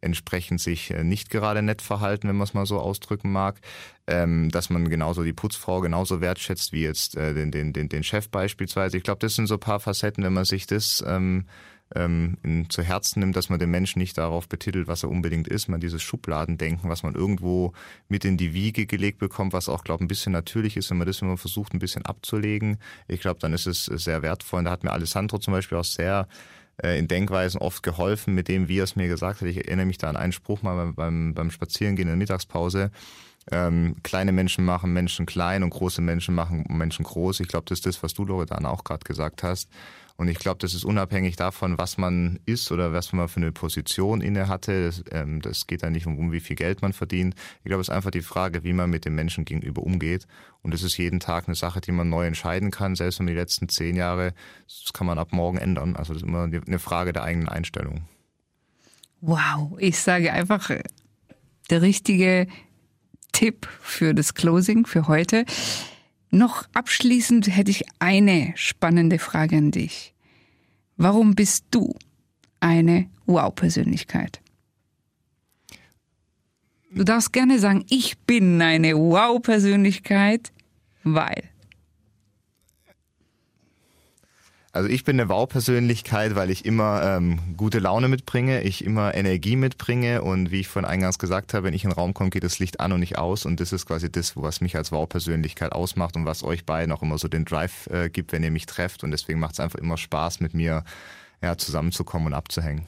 entsprechend 0.04 0.60
sich 0.60 0.90
äh, 0.90 1.02
nicht 1.02 1.30
gerade 1.30 1.62
nett 1.62 1.82
verhalten, 1.82 2.28
wenn 2.28 2.36
man 2.36 2.44
es 2.44 2.54
mal 2.54 2.66
so 2.66 2.78
ausdrücken 2.78 3.32
mag, 3.32 3.60
ähm, 4.06 4.50
dass 4.50 4.70
man 4.70 4.88
genauso 4.88 5.24
die 5.24 5.32
Putzfrau 5.32 5.80
genauso 5.80 6.20
wertschätzt 6.20 6.72
wie 6.72 6.82
jetzt 6.82 7.16
äh, 7.16 7.34
den, 7.34 7.50
den, 7.50 7.72
den, 7.72 7.88
den 7.88 8.02
Chef 8.02 8.28
beispielsweise. 8.28 8.96
Ich 8.96 9.02
glaube, 9.02 9.20
das 9.20 9.34
sind 9.34 9.46
so 9.46 9.54
ein 9.54 9.60
paar 9.60 9.80
Facetten, 9.80 10.22
wenn 10.22 10.34
man 10.34 10.44
sich 10.44 10.66
das 10.66 11.02
ähm, 11.06 11.46
ähm, 11.94 12.38
in, 12.42 12.70
zu 12.70 12.82
Herzen 12.82 13.20
nimmt, 13.20 13.36
dass 13.36 13.48
man 13.48 13.58
den 13.58 13.70
Menschen 13.70 13.98
nicht 13.98 14.16
darauf 14.18 14.48
betitelt, 14.48 14.88
was 14.88 15.02
er 15.02 15.10
unbedingt 15.10 15.48
ist, 15.48 15.68
man 15.68 15.80
dieses 15.80 16.02
Schubladendenken, 16.02 16.90
was 16.90 17.02
man 17.02 17.14
irgendwo 17.14 17.72
mit 18.08 18.24
in 18.24 18.36
die 18.36 18.54
Wiege 18.54 18.86
gelegt 18.86 19.18
bekommt, 19.18 19.52
was 19.52 19.68
auch, 19.68 19.84
glaube 19.84 20.02
ich, 20.02 20.04
ein 20.04 20.08
bisschen 20.08 20.32
natürlich 20.32 20.76
ist, 20.76 20.90
wenn 20.90 20.98
man 20.98 21.06
das 21.06 21.22
immer 21.22 21.36
versucht, 21.36 21.74
ein 21.74 21.78
bisschen 21.78 22.04
abzulegen. 22.04 22.78
Ich 23.08 23.20
glaube, 23.20 23.40
dann 23.40 23.52
ist 23.52 23.66
es 23.66 23.84
sehr 23.84 24.22
wertvoll. 24.22 24.58
Und 24.58 24.64
da 24.66 24.70
hat 24.70 24.84
mir 24.84 24.92
Alessandro 24.92 25.38
zum 25.38 25.52
Beispiel 25.52 25.78
auch 25.78 25.84
sehr 25.84 26.26
äh, 26.82 26.98
in 26.98 27.08
Denkweisen 27.08 27.60
oft 27.60 27.82
geholfen, 27.82 28.34
mit 28.34 28.48
dem, 28.48 28.68
wie 28.68 28.80
er 28.80 28.84
es 28.84 28.96
mir 28.96 29.08
gesagt 29.08 29.40
hat. 29.40 29.48
Ich 29.48 29.58
erinnere 29.58 29.86
mich 29.86 29.98
da 29.98 30.08
an 30.08 30.16
einen 30.16 30.32
Spruch 30.32 30.62
mal 30.62 30.92
beim, 30.92 31.34
beim 31.34 31.50
Spazierengehen 31.50 32.08
in 32.08 32.12
der 32.12 32.16
Mittagspause. 32.16 32.90
Ähm, 33.50 33.96
kleine 34.02 34.32
Menschen 34.32 34.64
machen 34.64 34.92
Menschen 34.92 35.26
klein 35.26 35.62
und 35.62 35.70
große 35.70 36.00
Menschen 36.00 36.34
machen 36.34 36.64
Menschen 36.68 37.04
groß. 37.04 37.40
Ich 37.40 37.48
glaube, 37.48 37.66
das 37.68 37.78
ist 37.78 37.86
das, 37.86 38.02
was 38.02 38.14
du, 38.14 38.24
Loredana, 38.24 38.70
auch 38.70 38.84
gerade 38.84 39.04
gesagt 39.04 39.42
hast. 39.42 39.68
Und 40.16 40.28
ich 40.28 40.38
glaube, 40.38 40.58
das 40.58 40.74
ist 40.74 40.84
unabhängig 40.84 41.34
davon, 41.34 41.76
was 41.76 41.98
man 41.98 42.38
ist 42.46 42.70
oder 42.70 42.92
was 42.92 43.12
man 43.12 43.28
für 43.28 43.40
eine 43.40 43.50
Position 43.50 44.20
inne 44.20 44.46
hatte. 44.46 44.86
Das, 44.86 45.04
ähm, 45.10 45.42
das 45.42 45.66
geht 45.66 45.82
da 45.82 45.90
nicht 45.90 46.06
um, 46.06 46.16
um, 46.18 46.30
wie 46.30 46.40
viel 46.40 46.54
Geld 46.54 46.82
man 46.82 46.92
verdient. 46.92 47.34
Ich 47.58 47.64
glaube, 47.64 47.80
es 47.80 47.88
ist 47.88 47.94
einfach 47.94 48.12
die 48.12 48.22
Frage, 48.22 48.62
wie 48.62 48.72
man 48.72 48.90
mit 48.90 49.04
den 49.04 49.16
Menschen 49.16 49.44
gegenüber 49.44 49.82
umgeht. 49.82 50.28
Und 50.62 50.72
es 50.72 50.84
ist 50.84 50.96
jeden 50.98 51.18
Tag 51.18 51.48
eine 51.48 51.56
Sache, 51.56 51.80
die 51.80 51.90
man 51.90 52.08
neu 52.08 52.26
entscheiden 52.26 52.70
kann. 52.70 52.94
Selbst 52.94 53.18
wenn 53.18 53.26
die 53.26 53.34
letzten 53.34 53.68
zehn 53.68 53.96
Jahre, 53.96 54.34
das 54.66 54.92
kann 54.92 55.06
man 55.06 55.18
ab 55.18 55.32
morgen 55.32 55.58
ändern. 55.58 55.96
Also 55.96 56.12
das 56.12 56.22
ist 56.22 56.28
immer 56.28 56.44
eine 56.44 56.78
Frage 56.78 57.12
der 57.12 57.24
eigenen 57.24 57.48
Einstellung. 57.48 58.04
Wow, 59.20 59.76
ich 59.78 59.98
sage 59.98 60.32
einfach, 60.32 60.70
der 61.70 61.82
richtige 61.82 62.46
Tipp 63.34 63.68
für 63.82 64.14
das 64.14 64.32
Closing 64.32 64.86
für 64.86 65.06
heute. 65.06 65.44
Noch 66.30 66.64
abschließend 66.72 67.54
hätte 67.54 67.70
ich 67.70 67.84
eine 67.98 68.54
spannende 68.56 69.18
Frage 69.18 69.58
an 69.58 69.70
dich. 69.70 70.14
Warum 70.96 71.34
bist 71.34 71.66
du 71.70 71.94
eine 72.60 73.10
Wow-Persönlichkeit? 73.26 74.40
Du 76.90 77.04
darfst 77.04 77.32
gerne 77.32 77.58
sagen, 77.58 77.84
ich 77.90 78.16
bin 78.18 78.62
eine 78.62 78.96
Wow-Persönlichkeit, 78.96 80.52
weil. 81.02 81.53
Also 84.74 84.88
ich 84.88 85.04
bin 85.04 85.20
eine 85.20 85.28
Wow-Persönlichkeit, 85.28 86.34
weil 86.34 86.50
ich 86.50 86.64
immer 86.64 87.00
ähm, 87.04 87.38
gute 87.56 87.78
Laune 87.78 88.08
mitbringe, 88.08 88.62
ich 88.62 88.84
immer 88.84 89.14
Energie 89.14 89.54
mitbringe 89.54 90.20
und 90.20 90.50
wie 90.50 90.58
ich 90.58 90.68
von 90.68 90.84
eingangs 90.84 91.20
gesagt 91.20 91.54
habe, 91.54 91.66
wenn 91.66 91.74
ich 91.74 91.84
in 91.84 91.90
den 91.90 91.94
Raum 91.94 92.12
komme, 92.12 92.30
geht 92.30 92.42
das 92.42 92.58
Licht 92.58 92.80
an 92.80 92.90
und 92.90 92.98
nicht 92.98 93.16
aus 93.16 93.46
und 93.46 93.60
das 93.60 93.72
ist 93.72 93.86
quasi 93.86 94.10
das, 94.10 94.36
was 94.36 94.60
mich 94.60 94.74
als 94.74 94.90
Wow-Persönlichkeit 94.90 95.70
ausmacht 95.70 96.16
und 96.16 96.26
was 96.26 96.42
euch 96.42 96.66
beiden 96.66 96.90
auch 96.90 97.02
immer 97.02 97.18
so 97.18 97.28
den 97.28 97.44
Drive 97.44 97.86
äh, 97.86 98.10
gibt, 98.10 98.32
wenn 98.32 98.42
ihr 98.42 98.50
mich 98.50 98.66
trefft 98.66 99.04
und 99.04 99.12
deswegen 99.12 99.38
macht 99.38 99.52
es 99.52 99.60
einfach 99.60 99.78
immer 99.78 99.96
Spaß, 99.96 100.40
mit 100.40 100.54
mir 100.54 100.82
ja, 101.40 101.56
zusammenzukommen 101.56 102.26
und 102.26 102.34
abzuhängen. 102.34 102.84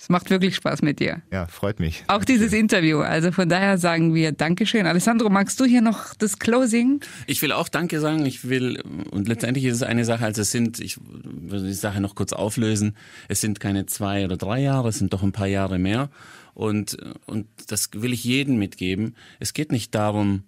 Es 0.00 0.08
macht 0.08 0.30
wirklich 0.30 0.56
Spaß 0.56 0.80
mit 0.80 0.98
dir. 0.98 1.20
Ja, 1.30 1.46
freut 1.46 1.78
mich. 1.78 2.04
Auch 2.06 2.24
dieses 2.24 2.54
Interview. 2.54 3.00
Also 3.00 3.32
von 3.32 3.50
daher 3.50 3.76
sagen 3.76 4.14
wir 4.14 4.32
Dankeschön. 4.32 4.86
Alessandro, 4.86 5.28
magst 5.28 5.60
du 5.60 5.66
hier 5.66 5.82
noch 5.82 6.14
das 6.14 6.38
Closing? 6.38 7.00
Ich 7.26 7.42
will 7.42 7.52
auch 7.52 7.68
Danke 7.68 8.00
sagen. 8.00 8.24
Ich 8.24 8.48
will, 8.48 8.82
und 9.10 9.28
letztendlich 9.28 9.66
ist 9.66 9.74
es 9.74 9.82
eine 9.82 10.06
Sache, 10.06 10.24
also 10.24 10.40
es 10.40 10.52
sind, 10.52 10.80
ich 10.80 10.96
würde 11.02 11.66
die 11.66 11.74
Sache 11.74 12.00
noch 12.00 12.14
kurz 12.14 12.32
auflösen. 12.32 12.96
Es 13.28 13.42
sind 13.42 13.60
keine 13.60 13.84
zwei 13.84 14.24
oder 14.24 14.38
drei 14.38 14.62
Jahre, 14.62 14.88
es 14.88 14.98
sind 14.98 15.12
doch 15.12 15.22
ein 15.22 15.32
paar 15.32 15.48
Jahre 15.48 15.78
mehr. 15.78 16.08
Und, 16.54 16.96
und 17.26 17.46
das 17.66 17.90
will 17.92 18.14
ich 18.14 18.24
jedem 18.24 18.58
mitgeben. 18.58 19.14
Es 19.38 19.52
geht 19.52 19.70
nicht 19.70 19.94
darum, 19.94 20.44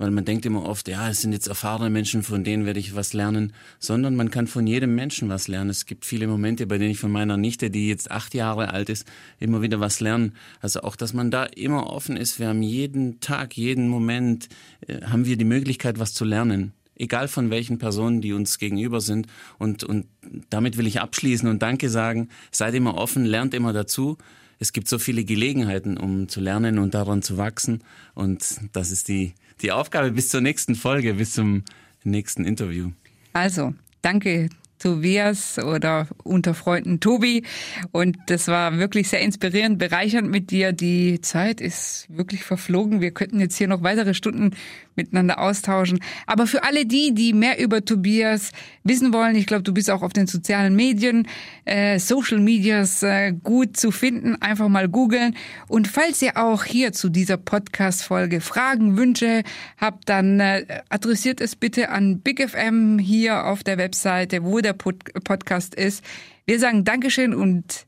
weil 0.00 0.10
man 0.10 0.24
denkt 0.24 0.46
immer 0.46 0.64
oft, 0.64 0.88
ja, 0.88 1.10
es 1.10 1.20
sind 1.20 1.32
jetzt 1.32 1.46
erfahrene 1.46 1.90
Menschen, 1.90 2.22
von 2.22 2.42
denen 2.42 2.64
werde 2.64 2.80
ich 2.80 2.94
was 2.94 3.12
lernen, 3.12 3.52
sondern 3.78 4.16
man 4.16 4.30
kann 4.30 4.46
von 4.46 4.66
jedem 4.66 4.94
Menschen 4.94 5.28
was 5.28 5.46
lernen. 5.46 5.68
Es 5.68 5.84
gibt 5.84 6.06
viele 6.06 6.26
Momente, 6.26 6.66
bei 6.66 6.78
denen 6.78 6.92
ich 6.92 6.98
von 6.98 7.12
meiner 7.12 7.36
Nichte, 7.36 7.70
die 7.70 7.86
jetzt 7.86 8.10
acht 8.10 8.32
Jahre 8.32 8.72
alt 8.72 8.88
ist, 8.88 9.06
immer 9.40 9.60
wieder 9.60 9.78
was 9.78 10.00
lernen. 10.00 10.32
Also 10.62 10.80
auch, 10.80 10.96
dass 10.96 11.12
man 11.12 11.30
da 11.30 11.44
immer 11.44 11.90
offen 11.90 12.16
ist. 12.16 12.38
Wir 12.40 12.48
haben 12.48 12.62
jeden 12.62 13.20
Tag, 13.20 13.58
jeden 13.58 13.88
Moment, 13.88 14.48
äh, 14.86 15.02
haben 15.02 15.26
wir 15.26 15.36
die 15.36 15.44
Möglichkeit, 15.44 15.98
was 15.98 16.14
zu 16.14 16.24
lernen 16.24 16.72
egal 16.96 17.28
von 17.28 17.48
welchen 17.48 17.78
Personen, 17.78 18.20
die 18.20 18.34
uns 18.34 18.58
gegenüber 18.58 19.00
sind. 19.00 19.26
Und, 19.58 19.84
und 19.84 20.06
damit 20.50 20.76
will 20.76 20.86
ich 20.86 21.00
abschließen 21.00 21.48
und 21.48 21.62
Danke 21.62 21.88
sagen. 21.88 22.28
Seid 22.50 22.74
immer 22.74 22.96
offen, 22.98 23.24
lernt 23.24 23.54
immer 23.54 23.72
dazu. 23.72 24.18
Es 24.58 24.74
gibt 24.74 24.88
so 24.88 24.98
viele 24.98 25.24
Gelegenheiten, 25.24 25.96
um 25.96 26.28
zu 26.28 26.40
lernen 26.40 26.78
und 26.78 26.92
daran 26.92 27.22
zu 27.22 27.38
wachsen. 27.38 27.82
Und 28.14 28.60
das 28.74 28.90
ist 28.90 29.08
die, 29.08 29.32
die 29.62 29.72
Aufgabe 29.72 30.10
bis 30.10 30.28
zur 30.28 30.40
nächsten 30.40 30.74
Folge, 30.74 31.14
bis 31.14 31.34
zum 31.34 31.64
nächsten 32.04 32.44
Interview. 32.44 32.90
Also, 33.32 33.74
danke 34.02 34.48
Tobias 34.80 35.58
oder 35.58 36.08
unter 36.24 36.54
Freunden 36.54 37.00
Tobi. 37.00 37.44
Und 37.92 38.16
das 38.26 38.48
war 38.48 38.78
wirklich 38.78 39.08
sehr 39.08 39.20
inspirierend, 39.20 39.78
bereichernd 39.78 40.28
mit 40.28 40.50
dir. 40.50 40.72
Die 40.72 41.20
Zeit 41.20 41.60
ist 41.60 42.06
wirklich 42.08 42.42
verflogen. 42.42 43.00
Wir 43.00 43.12
könnten 43.12 43.40
jetzt 43.40 43.56
hier 43.56 43.68
noch 43.68 43.82
weitere 43.82 44.14
Stunden 44.14 44.56
miteinander 45.00 45.38
austauschen. 45.40 46.00
Aber 46.26 46.46
für 46.46 46.64
alle 46.64 46.86
die, 46.86 47.14
die 47.14 47.32
mehr 47.32 47.58
über 47.58 47.84
Tobias 47.84 48.52
wissen 48.84 49.12
wollen, 49.12 49.36
ich 49.36 49.46
glaube, 49.46 49.62
du 49.62 49.72
bist 49.72 49.90
auch 49.90 50.02
auf 50.02 50.12
den 50.12 50.26
sozialen 50.26 50.76
Medien, 50.76 51.26
äh, 51.64 51.98
Social 51.98 52.38
Medias 52.38 53.02
äh, 53.02 53.32
gut 53.32 53.76
zu 53.76 53.90
finden. 53.90 54.40
Einfach 54.40 54.68
mal 54.68 54.88
googeln. 54.88 55.36
Und 55.68 55.88
falls 55.88 56.20
ihr 56.22 56.36
auch 56.36 56.64
hier 56.64 56.92
zu 56.92 57.08
dieser 57.08 57.36
Podcast-Folge 57.36 58.40
Fragen, 58.40 58.96
Wünsche 58.96 59.42
habt, 59.78 60.08
dann 60.08 60.40
äh, 60.40 60.82
adressiert 60.88 61.40
es 61.40 61.56
bitte 61.56 61.90
an 61.90 62.20
Big 62.20 62.46
FM 62.48 62.98
hier 62.98 63.46
auf 63.46 63.62
der 63.62 63.78
Webseite, 63.78 64.44
wo 64.44 64.60
der 64.60 64.74
Pod 64.74 65.00
Podcast 65.24 65.74
ist. 65.74 66.04
Wir 66.46 66.58
sagen 66.58 66.84
Dankeschön 66.84 67.34
und 67.34 67.86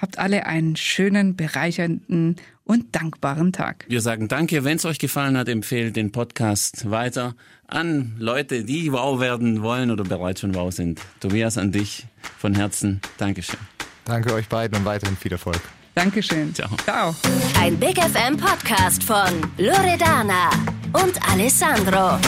habt 0.00 0.18
alle 0.18 0.46
einen 0.46 0.76
schönen, 0.76 1.36
bereichernden 1.36 2.36
und 2.64 2.94
dankbaren 2.94 3.52
Tag. 3.52 3.84
Wir 3.88 4.00
sagen 4.00 4.28
Danke. 4.28 4.64
Wenn 4.64 4.76
es 4.76 4.84
euch 4.84 4.98
gefallen 4.98 5.36
hat, 5.36 5.48
empfehlt 5.48 5.96
den 5.96 6.12
Podcast 6.12 6.90
weiter 6.90 7.34
an 7.66 8.14
Leute, 8.18 8.64
die 8.64 8.92
wow 8.92 9.20
werden 9.20 9.62
wollen 9.62 9.90
oder 9.90 10.04
bereits 10.04 10.40
schon 10.40 10.54
wow 10.54 10.72
sind. 10.72 11.00
Tobias, 11.20 11.58
an 11.58 11.72
dich 11.72 12.06
von 12.38 12.54
Herzen. 12.54 13.00
Dankeschön. 13.18 13.58
Danke 14.04 14.34
euch 14.34 14.48
beiden 14.48 14.78
und 14.78 14.84
weiterhin 14.84 15.16
viel 15.16 15.32
Erfolg. 15.32 15.60
Dankeschön. 15.94 16.54
Ciao. 16.54 16.70
Ciao. 16.84 17.14
Ein 17.58 17.78
Big 17.78 17.98
FM 17.98 18.36
Podcast 18.36 19.02
von 19.04 19.28
Loredana 19.58 20.50
und 20.92 21.20
Alessandro. 21.30 22.18